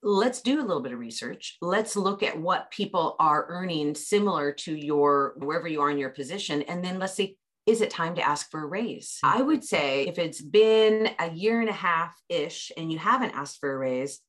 let's 0.00 0.40
do 0.40 0.60
a 0.60 0.62
little 0.62 0.80
bit 0.80 0.92
of 0.92 1.00
research. 1.00 1.56
Let's 1.60 1.96
look 1.96 2.22
at 2.22 2.40
what 2.40 2.70
people 2.70 3.16
are 3.18 3.46
earning 3.48 3.96
similar 3.96 4.52
to 4.52 4.74
your 4.74 5.34
wherever 5.38 5.66
you 5.66 5.80
are 5.80 5.90
in 5.90 5.98
your 5.98 6.10
position. 6.10 6.62
And 6.62 6.84
then 6.84 7.00
let's 7.00 7.14
see, 7.14 7.36
is 7.66 7.80
it 7.80 7.90
time 7.90 8.14
to 8.14 8.22
ask 8.22 8.48
for 8.48 8.62
a 8.62 8.66
raise? 8.66 9.18
Mm-hmm. 9.24 9.38
I 9.38 9.42
would 9.42 9.64
say 9.64 10.06
if 10.06 10.18
it's 10.18 10.40
been 10.40 11.10
a 11.18 11.30
year 11.32 11.60
and 11.60 11.68
a 11.68 11.72
half 11.72 12.14
ish 12.28 12.70
and 12.76 12.92
you 12.92 12.98
haven't 12.98 13.34
asked 13.34 13.58
for 13.58 13.72
a 13.72 13.76
raise, 13.76 14.20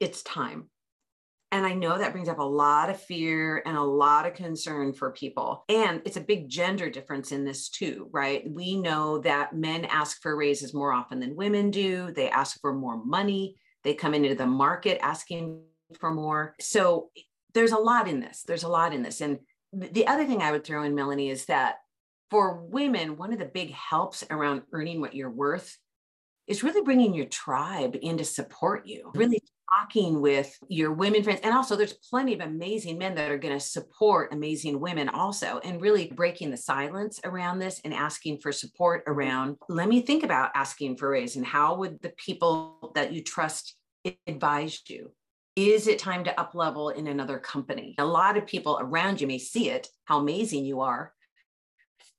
it's 0.00 0.24
time. 0.24 0.70
And 1.52 1.66
I 1.66 1.74
know 1.74 1.98
that 1.98 2.12
brings 2.12 2.30
up 2.30 2.38
a 2.38 2.42
lot 2.42 2.88
of 2.88 2.98
fear 2.98 3.62
and 3.66 3.76
a 3.76 3.82
lot 3.82 4.26
of 4.26 4.32
concern 4.32 4.94
for 4.94 5.12
people. 5.12 5.64
And 5.68 6.00
it's 6.06 6.16
a 6.16 6.22
big 6.22 6.48
gender 6.48 6.88
difference 6.88 7.30
in 7.30 7.44
this 7.44 7.68
too, 7.68 8.08
right? 8.10 8.50
We 8.50 8.80
know 8.80 9.18
that 9.18 9.54
men 9.54 9.84
ask 9.84 10.22
for 10.22 10.34
raises 10.34 10.72
more 10.72 10.94
often 10.94 11.20
than 11.20 11.36
women 11.36 11.70
do. 11.70 12.10
They 12.10 12.30
ask 12.30 12.58
for 12.62 12.72
more 12.72 13.04
money. 13.04 13.56
They 13.84 13.92
come 13.92 14.14
into 14.14 14.34
the 14.34 14.46
market 14.46 14.98
asking 15.02 15.60
for 16.00 16.10
more. 16.10 16.54
So 16.58 17.10
eh, 17.18 17.20
there's 17.52 17.72
a 17.72 17.78
lot 17.78 18.08
in 18.08 18.20
this. 18.20 18.44
There's 18.44 18.62
a 18.62 18.68
lot 18.68 18.94
in 18.94 19.02
this. 19.02 19.20
And 19.20 19.40
the 19.74 20.06
other 20.06 20.24
thing 20.24 20.40
I 20.40 20.52
would 20.52 20.64
throw 20.64 20.84
in, 20.84 20.94
Melanie, 20.94 21.28
is 21.28 21.44
that 21.46 21.76
for 22.30 22.62
women, 22.62 23.18
one 23.18 23.34
of 23.34 23.38
the 23.38 23.44
big 23.44 23.72
helps 23.72 24.24
around 24.30 24.62
earning 24.72 25.02
what 25.02 25.14
you're 25.14 25.30
worth 25.30 25.76
is 26.46 26.62
really 26.62 26.82
bringing 26.82 27.14
your 27.14 27.26
tribe 27.26 27.94
in 28.00 28.16
to 28.16 28.24
support 28.24 28.86
you, 28.86 29.10
really 29.14 29.42
talking 29.72 30.20
with 30.20 30.58
your 30.68 30.92
women 30.92 31.22
friends. 31.22 31.40
And 31.42 31.54
also, 31.54 31.76
there's 31.76 31.94
plenty 31.94 32.34
of 32.34 32.40
amazing 32.40 32.98
men 32.98 33.14
that 33.14 33.30
are 33.30 33.38
going 33.38 33.54
to 33.54 33.64
support 33.64 34.32
amazing 34.32 34.80
women 34.80 35.08
also, 35.08 35.60
and 35.64 35.80
really 35.80 36.08
breaking 36.08 36.50
the 36.50 36.56
silence 36.56 37.20
around 37.24 37.58
this 37.58 37.80
and 37.84 37.94
asking 37.94 38.38
for 38.38 38.52
support 38.52 39.02
around. 39.06 39.56
Let 39.68 39.88
me 39.88 40.02
think 40.02 40.24
about 40.24 40.50
asking 40.54 40.96
for 40.96 41.10
raise 41.10 41.36
and 41.36 41.46
how 41.46 41.76
would 41.76 42.00
the 42.02 42.12
people 42.16 42.92
that 42.94 43.12
you 43.12 43.22
trust 43.22 43.76
advise 44.26 44.80
you? 44.88 45.10
Is 45.54 45.86
it 45.86 45.98
time 45.98 46.24
to 46.24 46.40
up 46.40 46.54
level 46.54 46.88
in 46.88 47.06
another 47.06 47.38
company? 47.38 47.94
A 47.98 48.04
lot 48.04 48.36
of 48.36 48.46
people 48.46 48.78
around 48.80 49.20
you 49.20 49.26
may 49.26 49.38
see 49.38 49.68
it, 49.70 49.88
how 50.04 50.18
amazing 50.18 50.64
you 50.64 50.80
are, 50.80 51.12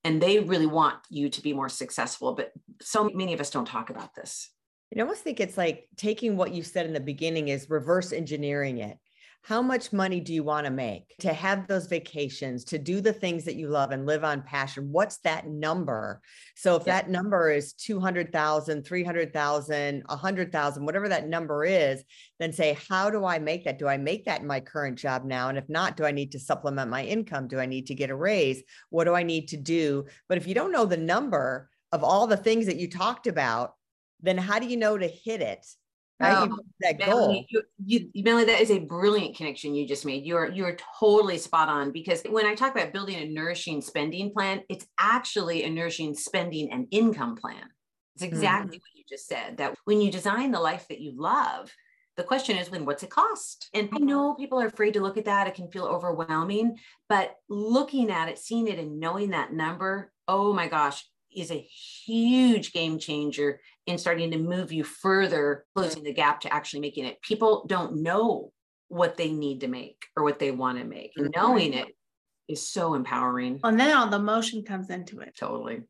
and 0.04 0.22
they 0.22 0.40
really 0.40 0.68
want 0.68 0.98
you 1.10 1.30
to 1.30 1.42
be 1.42 1.54
more 1.54 1.70
successful 1.70 2.34
but 2.34 2.52
so 2.82 3.10
many 3.14 3.34
of 3.34 3.40
us 3.40 3.50
don't 3.50 3.66
talk 3.66 3.90
about 3.90 4.14
this 4.16 4.50
i 5.00 5.02
almost 5.02 5.24
think 5.24 5.40
it's 5.40 5.58
like 5.58 5.88
taking 5.98 6.38
what 6.38 6.54
you 6.54 6.64
said 6.64 6.86
in 6.86 6.94
the 6.94 7.00
beginning 7.00 7.48
is 7.48 7.70
reverse 7.70 8.12
engineering 8.12 8.80
it. 8.80 8.98
How 9.44 9.62
much 9.62 9.92
money 9.92 10.22
do 10.22 10.34
you 10.34 10.42
want 10.42 10.68
to 10.68 10.72
make 10.72 11.18
to 11.20 11.34
have 11.34 11.68
those 11.68 11.88
vacations 11.88 12.64
to 12.66 12.80
do 12.80 13.02
the 13.02 13.12
things 13.12 13.44
that 13.44 13.58
you 13.58 13.68
love 13.68 13.92
and 13.92 14.06
live 14.06 14.24
on 14.24 14.42
passion? 14.42 14.88
What's 14.90 15.18
that 15.20 15.50
number? 15.50 16.22
So 16.56 16.78
if 16.78 16.86
that 16.86 17.10
number 17.10 17.52
is 17.52 17.74
200,000 17.74 18.86
300,000 18.86 20.04
100,000 20.06 20.86
whatever 20.86 21.10
that 21.10 21.28
number 21.28 21.66
is 21.66 22.06
then 22.40 22.54
say 22.54 22.78
how 22.88 23.10
do 23.10 23.26
i 23.26 23.38
make 23.38 23.66
that? 23.66 23.80
Do 23.80 23.88
i 23.90 23.98
make 23.98 24.24
that 24.26 24.40
in 24.40 24.48
my 24.48 24.62
current 24.62 24.98
job 24.98 25.26
now? 25.26 25.50
And 25.50 25.58
if 25.58 25.68
not 25.68 25.98
do 25.98 26.06
i 26.06 26.12
need 26.12 26.32
to 26.32 26.40
supplement 26.40 26.90
my 26.90 27.04
income? 27.04 27.50
Do 27.50 27.60
i 27.60 27.66
need 27.66 27.88
to 27.88 27.96
get 27.96 28.12
a 28.12 28.16
raise? 28.16 28.64
What 28.92 29.04
do 29.04 29.14
i 29.14 29.24
need 29.24 29.50
to 29.50 29.58
do? 29.58 30.06
But 30.30 30.38
if 30.38 30.48
you 30.48 30.54
don't 30.54 30.72
know 30.72 30.86
the 30.86 30.96
number 30.96 31.70
of 31.92 32.02
all 32.02 32.28
the 32.28 32.38
things 32.38 32.68
that 32.68 32.78
you 32.78 32.90
talked 32.90 33.28
about 33.28 33.74
then 34.24 34.38
how 34.38 34.58
do 34.58 34.66
you 34.66 34.78
know 34.78 34.98
to 34.98 35.08
hit 35.08 35.42
it 35.42 35.64
um, 36.24 36.60
that 36.80 37.00
goal. 37.00 37.46
You, 37.50 37.62
you, 38.14 38.24
Melanie, 38.24 38.46
that 38.46 38.62
is 38.62 38.72
a 38.72 38.80
brilliant 38.80 39.36
connection 39.36 39.76
you 39.76 39.88
just 39.88 40.06
made. 40.06 40.26
You're 40.26 40.52
you're 40.52 40.78
totally 41.00 41.38
spot 41.38 41.70
on 41.70 41.92
because 41.92 42.22
when 42.30 42.46
I 42.46 42.56
talk 42.56 42.76
about 42.76 42.94
building 42.94 43.16
a 43.16 43.28
nourishing 43.28 43.82
spending 43.82 44.32
plan, 44.32 44.62
it's 44.70 44.86
actually 45.00 45.64
a 45.64 45.70
nourishing 45.70 46.14
spending 46.14 46.72
and 46.72 46.88
income 46.92 47.36
plan. 47.36 47.64
It's 48.16 48.24
exactly 48.24 48.78
mm-hmm. 48.78 48.84
what 48.84 48.96
you 48.96 49.04
just 49.10 49.28
said. 49.28 49.58
That 49.58 49.76
when 49.86 50.02
you 50.02 50.12
design 50.12 50.52
the 50.52 50.60
life 50.60 50.88
that 50.90 51.02
you 51.02 51.14
love, 51.16 51.72
the 52.16 52.24
question 52.24 52.58
is 52.58 52.70
when 52.70 52.86
what's 52.86 53.04
it 53.04 53.10
cost? 53.10 53.70
And 53.74 53.90
I 53.92 53.98
know 53.98 54.36
people 54.36 54.62
are 54.62 54.68
afraid 54.68 54.94
to 54.94 55.02
look 55.02 55.18
at 55.18 55.26
that. 55.26 55.48
It 55.48 55.56
can 55.56 55.72
feel 55.72 55.86
overwhelming, 55.86 56.78
but 57.10 57.36
looking 57.50 58.12
at 58.12 58.30
it, 58.30 58.38
seeing 58.38 58.68
it, 58.68 58.80
and 58.80 59.00
knowing 59.00 59.32
that 59.32 59.52
number, 59.52 60.12
oh 60.28 60.54
my 60.54 60.68
gosh, 60.68 61.04
is 61.36 61.52
a 61.52 61.68
huge 62.06 62.74
game 62.74 63.00
changer 63.00 63.60
in 63.86 63.98
starting 63.98 64.32
to 64.32 64.38
move 64.38 64.72
you 64.72 64.84
further, 64.84 65.66
closing 65.76 66.04
the 66.04 66.14
gap 66.14 66.42
to 66.42 66.54
actually 66.54 66.80
making 66.80 67.06
it. 67.06 67.22
People 67.22 67.66
don't 67.68 68.02
know 68.02 68.52
what 68.88 69.18
they 69.18 69.32
need 69.32 69.62
to 69.62 69.68
make 69.68 70.06
or 70.16 70.24
what 70.24 70.40
they 70.40 70.52
want 70.52 70.78
to 70.78 70.84
make. 70.84 71.12
And 71.18 71.34
knowing 71.36 71.74
it 71.74 71.88
is 72.48 72.70
so 72.70 72.94
empowering. 72.94 73.60
And 73.64 73.80
then 73.80 73.96
all 73.96 74.08
the 74.08 74.18
emotion 74.18 74.64
comes 74.64 74.90
into 74.90 75.20
it. 75.20 75.36
Totally. 75.38 75.82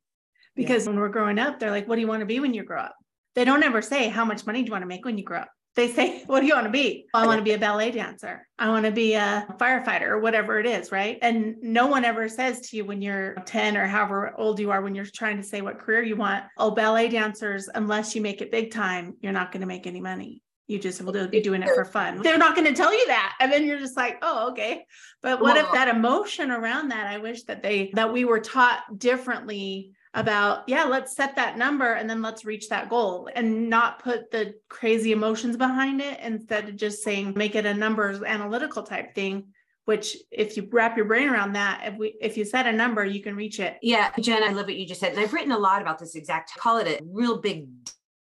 Because 0.56 0.86
yeah. 0.86 0.92
when 0.92 1.00
we're 1.00 1.10
growing 1.10 1.40
up, 1.40 1.60
they're 1.60 1.72
like, 1.72 1.88
what 1.88 1.96
do 1.96 2.02
you 2.02 2.08
want 2.08 2.22
to 2.22 2.26
be 2.26 2.40
when 2.40 2.54
you 2.54 2.64
grow 2.64 2.82
up? 2.82 2.96
They 3.36 3.46
don't 3.46 3.64
ever 3.64 3.82
say, 3.82 4.10
how 4.10 4.26
much 4.26 4.46
money 4.46 4.62
do 4.62 4.68
you 4.68 4.72
want 4.72 4.84
to 4.84 4.88
make 4.88 5.06
when 5.06 5.18
you 5.18 5.24
grow 5.24 5.40
up? 5.40 5.52
They 5.76 5.92
say, 5.92 6.24
What 6.28 6.42
do 6.42 6.46
you 6.46 6.54
want 6.54 6.66
to 6.66 6.72
be? 6.72 7.06
Oh, 7.14 7.20
I 7.20 7.26
want 7.26 7.40
to 7.40 7.44
be 7.44 7.54
a 7.54 7.58
ballet 7.58 7.92
dancer. 7.92 8.48
I 8.58 8.70
want 8.70 8.86
to 8.86 8.92
be 8.92 9.14
a 9.14 9.46
firefighter 9.60 10.10
or 10.10 10.20
whatever 10.20 10.60
it 10.60 10.66
is, 10.66 10.92
right? 10.92 11.18
And 11.22 11.56
no 11.62 11.88
one 11.88 12.06
ever 12.06 12.30
says 12.30 12.70
to 12.70 12.78
you 12.78 12.86
when 12.86 13.02
you're 13.02 13.36
10 13.46 13.78
or 13.78 13.88
however 13.88 14.34
old 14.38 14.60
you 14.60 14.72
are, 14.72 14.82
when 14.82 14.96
you're 14.96 15.06
trying 15.06 15.38
to 15.38 15.44
say 15.44 15.62
what 15.62 15.80
career 15.80 16.04
you 16.04 16.16
want, 16.16 16.46
oh, 16.58 16.72
ballet 16.72 17.10
dancers, 17.10 17.70
unless 17.74 18.16
you 18.16 18.22
make 18.22 18.42
it 18.42 18.52
big 18.52 18.72
time, 18.72 19.16
you're 19.22 19.34
not 19.34 19.52
going 19.52 19.62
to 19.62 19.68
make 19.68 19.88
any 19.88 20.02
money. 20.02 20.42
You 20.68 20.80
just 20.80 21.02
will 21.02 21.28
be 21.28 21.42
doing 21.42 21.62
it 21.62 21.70
for 21.76 21.84
fun. 21.84 22.22
They're 22.22 22.38
not 22.38 22.56
going 22.56 22.68
to 22.68 22.74
tell 22.74 22.94
you 22.94 23.06
that. 23.08 23.36
And 23.42 23.52
then 23.52 23.66
you're 23.66 23.80
just 23.80 23.98
like, 23.98 24.18
oh, 24.22 24.52
okay. 24.52 24.86
But 25.22 25.42
what 25.42 25.56
well, 25.56 25.66
if 25.66 25.72
that 25.74 25.94
emotion 25.94 26.52
around 26.52 26.90
that? 26.90 27.06
I 27.06 27.18
wish 27.18 27.44
that 27.44 27.62
they, 27.62 27.92
that 27.96 28.14
we 28.14 28.24
were 28.24 28.40
taught 28.40 28.80
differently 28.98 29.92
about 30.16 30.68
yeah 30.68 30.84
let's 30.84 31.16
set 31.16 31.36
that 31.36 31.58
number 31.58 31.94
and 31.94 32.08
then 32.08 32.22
let's 32.22 32.46
reach 32.46 32.70
that 32.70 32.88
goal 32.90 33.28
and 33.36 33.68
not 33.68 33.98
put 34.04 34.30
the 34.30 34.54
crazy 34.70 35.12
emotions 35.12 35.58
behind 35.58 36.02
it 36.02 36.20
instead 36.20 36.70
of 36.70 36.76
just 36.76 37.04
saying 37.04 37.34
make 37.36 37.56
it 37.56 37.66
a 37.66 37.74
numbers 37.74 38.22
analytical 38.22 38.84
type 38.84 39.16
thing 39.16 39.44
which 39.86 40.18
if 40.32 40.56
you 40.56 40.68
wrap 40.72 40.96
your 40.96 41.06
brain 41.06 41.28
around 41.28 41.54
that, 41.54 41.82
if 41.86 41.98
we 41.98 42.16
if 42.22 42.38
you 42.38 42.46
set 42.46 42.68
a 42.68 42.72
number, 42.72 43.04
you 43.04 43.22
can 43.22 43.36
reach 43.36 43.60
it. 43.60 43.78
Yeah, 43.82 44.12
Jen, 44.20 44.44
I 44.44 44.54
love 44.54 44.66
what 44.66 44.76
you 44.76 44.86
just 44.86 45.02
said. 45.02 45.12
And 45.12 45.20
I've 45.20 45.34
written 45.34 45.52
a 45.52 45.58
lot 45.58 45.82
about 45.82 46.00
this 46.00 46.16
exact 46.16 46.58
call 46.58 46.78
it 46.78 46.88
a 46.88 47.04
real 47.06 47.40
big 47.40 47.68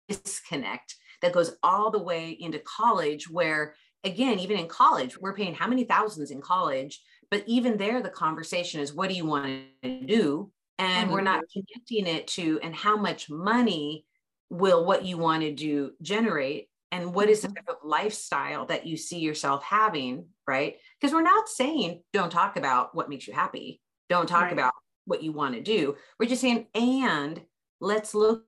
disconnect 0.08 0.96
that 1.20 1.32
goes 1.32 1.56
all 1.62 1.90
the 1.90 2.02
way 2.02 2.30
into 2.30 2.58
college 2.60 3.30
where 3.30 3.74
again, 4.04 4.40
even 4.40 4.58
in 4.58 4.66
college, 4.66 5.16
we're 5.18 5.34
paying 5.34 5.54
how 5.54 5.68
many 5.68 5.84
thousands 5.84 6.32
in 6.32 6.40
college, 6.40 7.00
but 7.30 7.44
even 7.46 7.76
there 7.76 8.02
the 8.02 8.10
conversation 8.10 8.80
is 8.80 8.92
what 8.92 9.08
do 9.08 9.14
you 9.14 9.24
want 9.24 9.64
to 9.84 10.00
do? 10.00 10.50
And 10.78 11.04
mm-hmm. 11.04 11.12
we're 11.12 11.22
not 11.22 11.44
connecting 11.52 12.06
it 12.06 12.26
to 12.28 12.58
and 12.62 12.74
how 12.74 12.96
much 12.96 13.30
money 13.30 14.04
will 14.52 14.84
what 14.84 15.04
you 15.04 15.16
want 15.16 15.42
to 15.42 15.52
do 15.52 15.92
generate 16.02 16.68
and 16.92 17.14
what 17.14 17.30
is 17.30 17.40
the 17.40 17.48
mm-hmm. 17.48 17.54
type 17.54 17.68
of 17.68 17.88
lifestyle 17.88 18.66
that 18.66 18.86
you 18.86 18.98
see 18.98 19.18
yourself 19.18 19.64
having 19.64 20.26
right 20.46 20.76
because 21.00 21.12
we're 21.12 21.22
not 21.22 21.48
saying 21.48 22.02
don't 22.12 22.30
talk 22.30 22.56
about 22.56 22.94
what 22.94 23.08
makes 23.08 23.26
you 23.26 23.32
happy 23.32 23.80
don't 24.10 24.28
talk 24.28 24.42
right. 24.42 24.52
about 24.52 24.74
what 25.06 25.22
you 25.22 25.32
want 25.32 25.54
to 25.54 25.62
do 25.62 25.96
we're 26.20 26.28
just 26.28 26.42
saying 26.42 26.66
and 26.74 27.40
let's 27.80 28.14
look 28.14 28.44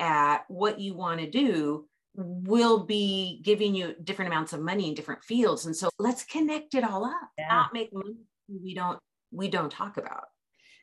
at 0.00 0.44
what 0.48 0.80
you 0.80 0.94
want 0.94 1.20
to 1.20 1.30
do 1.30 1.86
will 2.14 2.84
be 2.84 3.40
giving 3.44 3.74
you 3.74 3.94
different 4.02 4.30
amounts 4.30 4.52
of 4.52 4.60
money 4.60 4.88
in 4.88 4.94
different 4.94 5.22
fields 5.22 5.66
and 5.66 5.76
so 5.76 5.88
let's 5.98 6.24
connect 6.24 6.74
it 6.74 6.82
all 6.82 7.04
up 7.04 7.30
yeah. 7.38 7.46
not 7.48 7.72
make 7.72 7.92
money 7.92 8.16
we 8.48 8.74
don't 8.74 8.98
we 9.30 9.48
don't 9.48 9.70
talk 9.70 9.96
about 9.96 10.24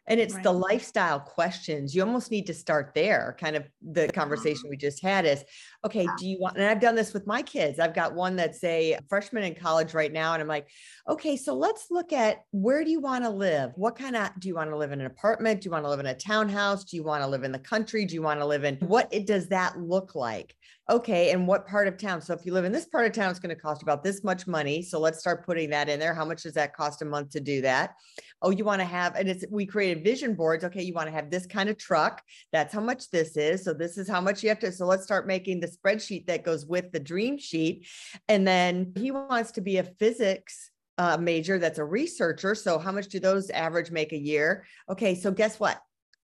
and 0.07 0.19
it's 0.19 0.33
right. 0.35 0.43
the 0.43 0.51
lifestyle 0.51 1.19
questions. 1.19 1.95
You 1.95 2.03
almost 2.03 2.31
need 2.31 2.47
to 2.47 2.53
start 2.53 2.91
there. 2.93 3.35
Kind 3.39 3.55
of 3.55 3.63
the 3.81 4.07
conversation 4.09 4.69
we 4.69 4.77
just 4.77 5.01
had 5.01 5.25
is 5.25 5.43
okay, 5.85 6.07
do 6.17 6.27
you 6.27 6.39
want, 6.39 6.57
and 6.57 6.65
I've 6.65 6.79
done 6.79 6.95
this 6.95 7.13
with 7.13 7.27
my 7.27 7.41
kids. 7.41 7.79
I've 7.79 7.93
got 7.93 8.13
one 8.13 8.35
that's 8.35 8.63
a 8.63 8.97
freshman 9.09 9.43
in 9.43 9.55
college 9.55 9.93
right 9.93 10.11
now. 10.11 10.33
And 10.33 10.41
I'm 10.41 10.47
like, 10.47 10.67
okay, 11.09 11.35
so 11.37 11.53
let's 11.53 11.87
look 11.89 12.13
at 12.13 12.43
where 12.51 12.83
do 12.83 12.91
you 12.91 12.99
want 12.99 13.23
to 13.23 13.29
live? 13.29 13.71
What 13.75 13.97
kind 13.97 14.15
of, 14.15 14.29
do 14.39 14.47
you 14.47 14.55
want 14.55 14.69
to 14.69 14.77
live 14.77 14.91
in 14.91 15.01
an 15.01 15.07
apartment? 15.07 15.61
Do 15.61 15.67
you 15.67 15.71
want 15.71 15.85
to 15.85 15.89
live 15.89 15.99
in 15.99 16.05
a 16.05 16.15
townhouse? 16.15 16.83
Do 16.83 16.97
you 16.97 17.03
want 17.03 17.23
to 17.23 17.27
live 17.27 17.43
in 17.43 17.51
the 17.51 17.59
country? 17.59 18.05
Do 18.05 18.15
you 18.15 18.21
want 18.21 18.39
to 18.39 18.45
live 18.45 18.63
in, 18.63 18.75
what 18.77 19.07
it, 19.11 19.25
does 19.25 19.47
that 19.49 19.79
look 19.79 20.15
like? 20.15 20.55
Okay, 20.89 21.31
and 21.31 21.47
what 21.47 21.67
part 21.67 21.87
of 21.87 21.97
town? 21.97 22.21
So 22.21 22.33
if 22.33 22.45
you 22.45 22.53
live 22.53 22.65
in 22.65 22.71
this 22.71 22.85
part 22.85 23.05
of 23.05 23.13
town, 23.13 23.31
it's 23.31 23.39
going 23.39 23.55
to 23.55 23.61
cost 23.61 23.81
about 23.81 24.03
this 24.03 24.23
much 24.23 24.47
money. 24.47 24.81
So 24.81 24.99
let's 24.99 25.19
start 25.19 25.45
putting 25.45 25.69
that 25.69 25.89
in 25.89 25.99
there. 25.99 26.13
How 26.13 26.25
much 26.25 26.43
does 26.43 26.53
that 26.53 26.75
cost 26.75 27.01
a 27.01 27.05
month 27.05 27.31
to 27.31 27.39
do 27.39 27.61
that? 27.61 27.95
Oh, 28.41 28.49
you 28.49 28.65
want 28.65 28.81
to 28.81 28.85
have, 28.85 29.15
and 29.15 29.29
it's 29.29 29.45
we 29.49 29.65
created 29.65 30.03
vision 30.03 30.35
boards. 30.35 30.63
Okay, 30.65 30.83
you 30.83 30.93
want 30.93 31.07
to 31.07 31.13
have 31.13 31.29
this 31.29 31.45
kind 31.45 31.69
of 31.69 31.77
truck. 31.77 32.21
That's 32.51 32.73
how 32.73 32.81
much 32.81 33.09
this 33.09 33.37
is. 33.37 33.63
So 33.63 33.73
this 33.73 33.97
is 33.97 34.09
how 34.09 34.19
much 34.19 34.43
you 34.43 34.49
have 34.49 34.59
to. 34.59 34.71
So 34.71 34.85
let's 34.85 35.03
start 35.03 35.27
making 35.27 35.61
the 35.61 35.67
spreadsheet 35.67 36.27
that 36.27 36.43
goes 36.43 36.65
with 36.65 36.91
the 36.91 36.99
dream 36.99 37.37
sheet. 37.37 37.87
And 38.27 38.45
then 38.45 38.91
he 38.97 39.11
wants 39.11 39.51
to 39.53 39.61
be 39.61 39.77
a 39.77 39.83
physics 39.83 40.71
uh, 40.97 41.17
major 41.17 41.57
that's 41.57 41.79
a 41.79 41.85
researcher. 41.85 42.55
So 42.55 42.77
how 42.77 42.91
much 42.91 43.07
do 43.07 43.19
those 43.19 43.49
average 43.49 43.89
make 43.91 44.11
a 44.11 44.17
year? 44.17 44.65
Okay, 44.89 45.15
so 45.15 45.31
guess 45.31 45.59
what? 45.59 45.79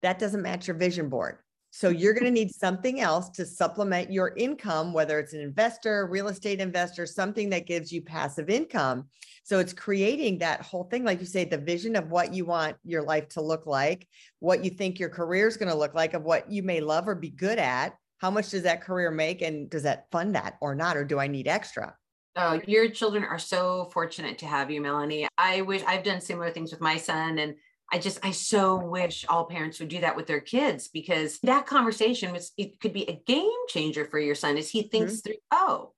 That 0.02 0.20
doesn't 0.20 0.44
match 0.44 0.68
your 0.68 0.78
vision 0.78 1.10
board. 1.10 1.40
So 1.76 1.90
you're 1.90 2.14
going 2.14 2.24
to 2.24 2.32
need 2.32 2.56
something 2.56 3.02
else 3.02 3.28
to 3.32 3.46
supplement 3.46 4.10
your 4.10 4.34
income, 4.38 4.94
whether 4.94 5.20
it's 5.20 5.34
an 5.34 5.42
investor, 5.42 6.08
real 6.08 6.30
estate 6.30 6.62
investor, 6.62 7.06
something 7.06 7.50
that 7.50 7.66
gives 7.66 7.92
you 7.92 8.02
passive 8.02 8.50
income. 8.50 9.10
So 9.44 9.60
it's 9.60 9.74
creating 9.74 10.38
that 10.38 10.62
whole 10.62 10.86
thing, 10.86 11.04
like 11.04 11.20
you 11.20 11.26
say, 11.26 11.44
the 11.44 11.58
vision 11.58 11.98
of 11.98 12.10
what 12.10 12.34
you 12.34 12.46
want 12.46 12.78
your 12.86 13.04
life 13.04 13.28
to 13.32 13.42
look 13.42 13.66
like, 13.66 14.08
what 14.40 14.64
you 14.64 14.70
think 14.70 15.00
your 15.00 15.10
career 15.10 15.50
is 15.50 15.58
going 15.58 15.68
to 15.68 15.78
look 15.78 15.94
like, 15.94 16.14
of 16.14 16.24
what 16.24 16.50
you 16.50 16.64
may 16.64 16.80
love 16.80 17.10
or 17.10 17.16
be 17.16 17.30
good 17.30 17.60
at. 17.60 17.98
How 18.20 18.32
much 18.32 18.52
does 18.52 18.64
that 18.64 18.80
career 18.80 19.12
make? 19.12 19.42
And 19.42 19.70
does 19.70 19.84
that 19.84 20.06
fund 20.14 20.34
that 20.36 20.56
or 20.62 20.76
not? 20.76 20.96
Or 20.96 21.04
do 21.04 21.20
I 21.20 21.28
need 21.28 21.50
extra? 21.50 21.94
Oh, 22.38 22.62
your 22.68 22.88
children 22.88 23.26
are 23.26 23.38
so 23.38 23.90
fortunate 23.92 24.38
to 24.38 24.46
have 24.46 24.72
you, 24.72 24.80
Melanie. 24.80 25.28
I 25.38 25.60
wish 25.60 25.84
I've 25.86 26.04
done 26.04 26.22
similar 26.22 26.52
things 26.52 26.72
with 26.72 26.80
my 26.80 26.96
son 26.96 27.38
and 27.38 27.56
I 27.92 28.00
just, 28.00 28.26
I 28.26 28.32
so 28.32 28.78
wish 28.78 29.26
all 29.30 29.46
parents 29.46 29.80
would 29.80 29.90
do 29.90 30.02
that 30.02 30.16
with 30.16 30.28
their 30.28 30.42
kids 30.42 30.88
because 30.88 31.40
that 31.44 31.68
conversation 31.68 32.32
was, 32.32 32.52
it 32.58 32.80
could 32.80 32.94
be 32.94 33.08
a 33.08 33.22
game 33.28 33.50
changer 33.70 34.06
for 34.06 34.20
your 34.20 34.36
son 34.36 34.58
as 34.58 34.70
he 34.70 34.84
thinks 34.84 35.14
mm-hmm. 35.14 35.20
through, 35.20 35.36
oh, 35.52 35.92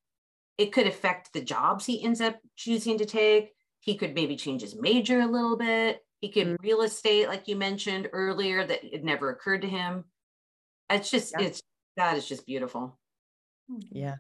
it 0.58 0.74
could 0.74 0.88
affect 0.88 1.34
the 1.34 1.42
jobs 1.42 1.86
he 1.86 2.04
ends 2.04 2.20
up 2.20 2.38
choosing 2.56 2.98
to 2.98 3.06
take. 3.06 3.54
He 3.80 3.96
could 3.96 4.16
maybe 4.16 4.36
change 4.36 4.62
his 4.62 4.76
major 4.76 5.22
a 5.22 5.28
little 5.28 5.56
bit. 5.56 6.04
He 6.20 6.30
could 6.30 6.48
mm-hmm. 6.48 6.64
real 6.64 6.82
estate, 6.82 7.30
like 7.30 7.48
you 7.48 7.56
mentioned 7.56 8.10
earlier, 8.12 8.66
that 8.66 8.84
it 8.84 9.04
never 9.04 9.30
occurred 9.30 9.62
to 9.62 9.70
him. 9.70 10.04
It's 10.90 11.10
just, 11.10 11.34
yeah. 11.40 11.48
it's, 11.48 11.62
that 11.96 12.18
is 12.18 12.28
just 12.28 12.46
beautiful. 12.46 12.98
Yeah. 13.92 14.16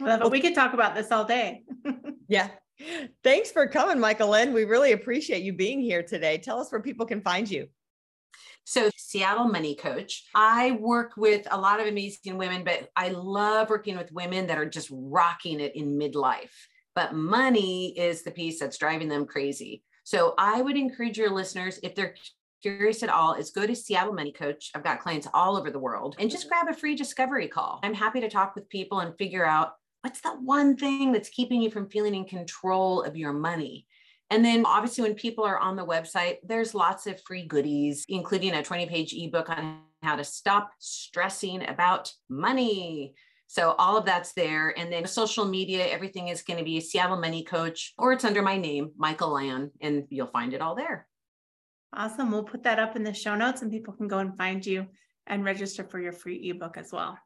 Well, 0.00 0.30
we 0.30 0.40
could 0.40 0.54
talk 0.54 0.74
about 0.74 0.94
this 0.94 1.10
all 1.10 1.24
day. 1.24 1.64
yeah. 2.28 2.50
Thanks 3.22 3.50
for 3.50 3.66
coming, 3.66 3.98
Mikelann. 3.98 4.52
We 4.52 4.64
really 4.64 4.92
appreciate 4.92 5.42
you 5.42 5.52
being 5.52 5.80
here 5.80 6.02
today. 6.02 6.38
Tell 6.38 6.60
us 6.60 6.70
where 6.70 6.82
people 6.82 7.06
can 7.06 7.20
find 7.20 7.50
you. 7.50 7.68
So, 8.64 8.90
Seattle 8.96 9.48
Money 9.48 9.76
Coach. 9.76 10.24
I 10.34 10.72
work 10.72 11.12
with 11.16 11.46
a 11.50 11.58
lot 11.58 11.80
of 11.80 11.86
amazing 11.86 12.36
women, 12.36 12.64
but 12.64 12.90
I 12.96 13.10
love 13.10 13.70
working 13.70 13.96
with 13.96 14.10
women 14.12 14.48
that 14.48 14.58
are 14.58 14.68
just 14.68 14.88
rocking 14.90 15.60
it 15.60 15.76
in 15.76 15.98
midlife. 15.98 16.50
But 16.94 17.14
money 17.14 17.96
is 17.96 18.24
the 18.24 18.32
piece 18.32 18.58
that's 18.58 18.78
driving 18.78 19.08
them 19.08 19.24
crazy. 19.24 19.84
So, 20.02 20.34
I 20.36 20.60
would 20.60 20.76
encourage 20.76 21.16
your 21.16 21.30
listeners, 21.30 21.78
if 21.82 21.94
they're 21.94 22.16
curious 22.60 23.04
at 23.04 23.08
all, 23.08 23.34
is 23.34 23.52
go 23.52 23.66
to 23.66 23.76
Seattle 23.76 24.12
Money 24.12 24.32
Coach. 24.32 24.72
I've 24.74 24.82
got 24.82 25.00
clients 25.00 25.28
all 25.32 25.56
over 25.56 25.70
the 25.70 25.78
world 25.78 26.16
and 26.18 26.28
just 26.28 26.48
grab 26.48 26.68
a 26.68 26.74
free 26.74 26.96
discovery 26.96 27.46
call. 27.46 27.78
I'm 27.84 27.94
happy 27.94 28.20
to 28.20 28.28
talk 28.28 28.56
with 28.56 28.68
people 28.68 28.98
and 28.98 29.16
figure 29.16 29.46
out 29.46 29.74
what's 30.06 30.20
that 30.20 30.40
one 30.40 30.76
thing 30.76 31.10
that's 31.10 31.28
keeping 31.30 31.60
you 31.60 31.68
from 31.68 31.90
feeling 31.90 32.14
in 32.14 32.24
control 32.24 33.02
of 33.02 33.16
your 33.16 33.32
money? 33.32 33.88
And 34.30 34.44
then 34.44 34.64
obviously, 34.64 35.02
when 35.02 35.14
people 35.14 35.42
are 35.42 35.58
on 35.58 35.74
the 35.74 35.84
website, 35.84 36.36
there's 36.44 36.76
lots 36.76 37.08
of 37.08 37.20
free 37.22 37.44
goodies, 37.44 38.04
including 38.08 38.54
a 38.54 38.62
20 38.62 38.86
page 38.86 39.12
ebook 39.12 39.50
on 39.50 39.80
how 40.04 40.14
to 40.14 40.22
stop 40.22 40.70
stressing 40.78 41.68
about 41.68 42.12
money. 42.28 43.14
So 43.48 43.74
all 43.78 43.96
of 43.96 44.04
that's 44.04 44.32
there. 44.34 44.78
And 44.78 44.92
then 44.92 45.06
social 45.06 45.44
media, 45.44 45.88
everything 45.88 46.28
is 46.28 46.42
going 46.42 46.58
to 46.58 46.64
be 46.64 46.78
Seattle 46.80 47.20
Money 47.20 47.42
Coach, 47.42 47.92
or 47.98 48.12
it's 48.12 48.24
under 48.24 48.42
my 48.42 48.56
name, 48.56 48.92
Mikelann, 49.00 49.70
and 49.80 50.04
you'll 50.10 50.28
find 50.28 50.54
it 50.54 50.60
all 50.60 50.76
there. 50.76 51.08
Awesome. 51.92 52.30
We'll 52.30 52.44
put 52.44 52.62
that 52.62 52.78
up 52.78 52.94
in 52.94 53.02
the 53.02 53.12
show 53.12 53.34
notes 53.34 53.62
and 53.62 53.72
people 53.72 53.94
can 53.94 54.06
go 54.06 54.18
and 54.18 54.38
find 54.38 54.64
you 54.64 54.86
and 55.26 55.44
register 55.44 55.82
for 55.82 55.98
your 55.98 56.12
free 56.12 56.48
ebook 56.48 56.76
as 56.76 56.92
well. 56.92 57.18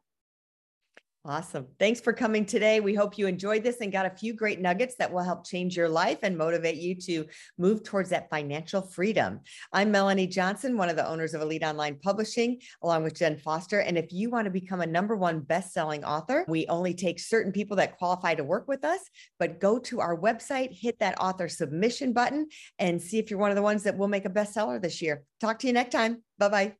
Awesome. 1.23 1.67
Thanks 1.77 2.01
for 2.01 2.13
coming 2.13 2.47
today. 2.47 2.79
We 2.79 2.95
hope 2.95 3.15
you 3.15 3.27
enjoyed 3.27 3.61
this 3.61 3.81
and 3.81 3.91
got 3.91 4.07
a 4.07 4.17
few 4.17 4.33
great 4.33 4.59
nuggets 4.59 4.95
that 4.95 5.13
will 5.13 5.21
help 5.21 5.45
change 5.45 5.77
your 5.77 5.87
life 5.87 6.17
and 6.23 6.35
motivate 6.35 6.77
you 6.77 6.95
to 6.95 7.27
move 7.59 7.83
towards 7.83 8.09
that 8.09 8.27
financial 8.31 8.81
freedom. 8.81 9.41
I'm 9.71 9.91
Melanie 9.91 10.25
Johnson, 10.25 10.77
one 10.77 10.89
of 10.89 10.95
the 10.95 11.07
owners 11.07 11.35
of 11.35 11.43
Elite 11.43 11.63
Online 11.63 11.99
Publishing, 12.01 12.59
along 12.81 13.03
with 13.03 13.13
Jen 13.13 13.37
Foster. 13.37 13.81
And 13.81 13.99
if 13.99 14.11
you 14.11 14.31
want 14.31 14.45
to 14.45 14.51
become 14.51 14.81
a 14.81 14.87
number 14.87 15.15
one 15.15 15.41
best-selling 15.41 16.03
author, 16.03 16.43
we 16.47 16.65
only 16.65 16.95
take 16.95 17.19
certain 17.19 17.51
people 17.51 17.77
that 17.77 17.99
qualify 17.99 18.33
to 18.33 18.43
work 18.43 18.67
with 18.67 18.83
us, 18.83 19.01
but 19.37 19.59
go 19.59 19.77
to 19.77 19.99
our 19.99 20.17
website, 20.17 20.75
hit 20.75 20.97
that 20.99 21.21
author 21.21 21.47
submission 21.47 22.13
button, 22.13 22.47
and 22.79 22.99
see 22.99 23.19
if 23.19 23.29
you're 23.29 23.39
one 23.39 23.51
of 23.51 23.55
the 23.55 23.61
ones 23.61 23.83
that 23.83 23.95
will 23.95 24.07
make 24.07 24.25
a 24.25 24.29
bestseller 24.29 24.81
this 24.81 25.03
year. 25.03 25.23
Talk 25.39 25.59
to 25.59 25.67
you 25.67 25.73
next 25.73 25.91
time. 25.91 26.23
Bye-bye. 26.39 26.73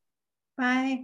Bye. 0.58 1.04